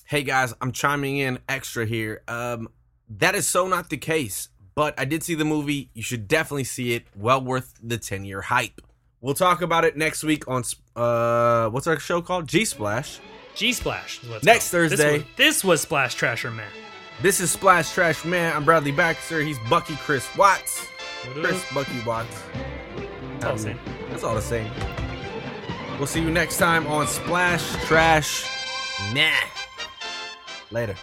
Hey 0.07 0.21
guys, 0.21 0.53
I'm 0.61 0.71
chiming 0.71 1.17
in 1.17 1.39
extra 1.49 1.83
here. 1.83 2.21
Um, 2.27 2.67
that 3.09 3.33
is 3.33 3.47
so 3.47 3.67
not 3.67 3.89
the 3.89 3.97
case, 3.97 4.49
but 4.75 4.93
I 4.99 5.05
did 5.05 5.23
see 5.23 5.33
the 5.33 5.45
movie. 5.45 5.89
You 5.95 6.03
should 6.03 6.27
definitely 6.27 6.65
see 6.65 6.93
it. 6.93 7.07
Well 7.15 7.41
worth 7.41 7.73
the 7.81 7.97
10 7.97 8.23
year 8.23 8.41
hype. 8.41 8.81
We'll 9.19 9.33
talk 9.33 9.63
about 9.63 9.83
it 9.83 9.97
next 9.97 10.23
week 10.23 10.47
on 10.47 10.63
uh, 10.95 11.69
what's 11.71 11.87
our 11.87 11.99
show 11.99 12.21
called? 12.21 12.47
G 12.47 12.65
Splash. 12.65 13.19
G 13.55 13.73
Splash 13.73 14.21
Next 14.23 14.43
called. 14.43 14.43
This 14.43 14.69
Thursday. 14.69 15.17
was, 15.17 15.27
this 15.37 15.63
was 15.63 15.81
Splash 15.81 16.15
Trasher 16.15 16.53
Man. 16.55 16.69
This 17.23 17.39
is 17.39 17.49
Splash 17.49 17.91
Trash 17.91 18.25
Man. 18.25 18.55
I'm 18.55 18.63
Bradley 18.63 18.91
Baxter. 18.91 19.41
He's 19.41 19.57
Bucky 19.71 19.95
Chris 19.95 20.27
Watts. 20.37 20.87
Chris 21.33 21.65
Bucky 21.73 21.99
Watts. 22.05 22.43
It's 23.37 23.43
all 23.43 23.55
the 23.55 23.59
same. 23.59 23.79
That's 24.11 24.23
all 24.23 24.35
the 24.35 24.41
same. 24.41 24.71
We'll 25.97 26.05
see 26.05 26.21
you 26.21 26.29
next 26.29 26.59
time 26.59 26.85
on 26.85 27.07
Splash 27.07 27.73
Trash. 27.87 28.45
Nah. 29.15 29.31
Later. 30.71 30.95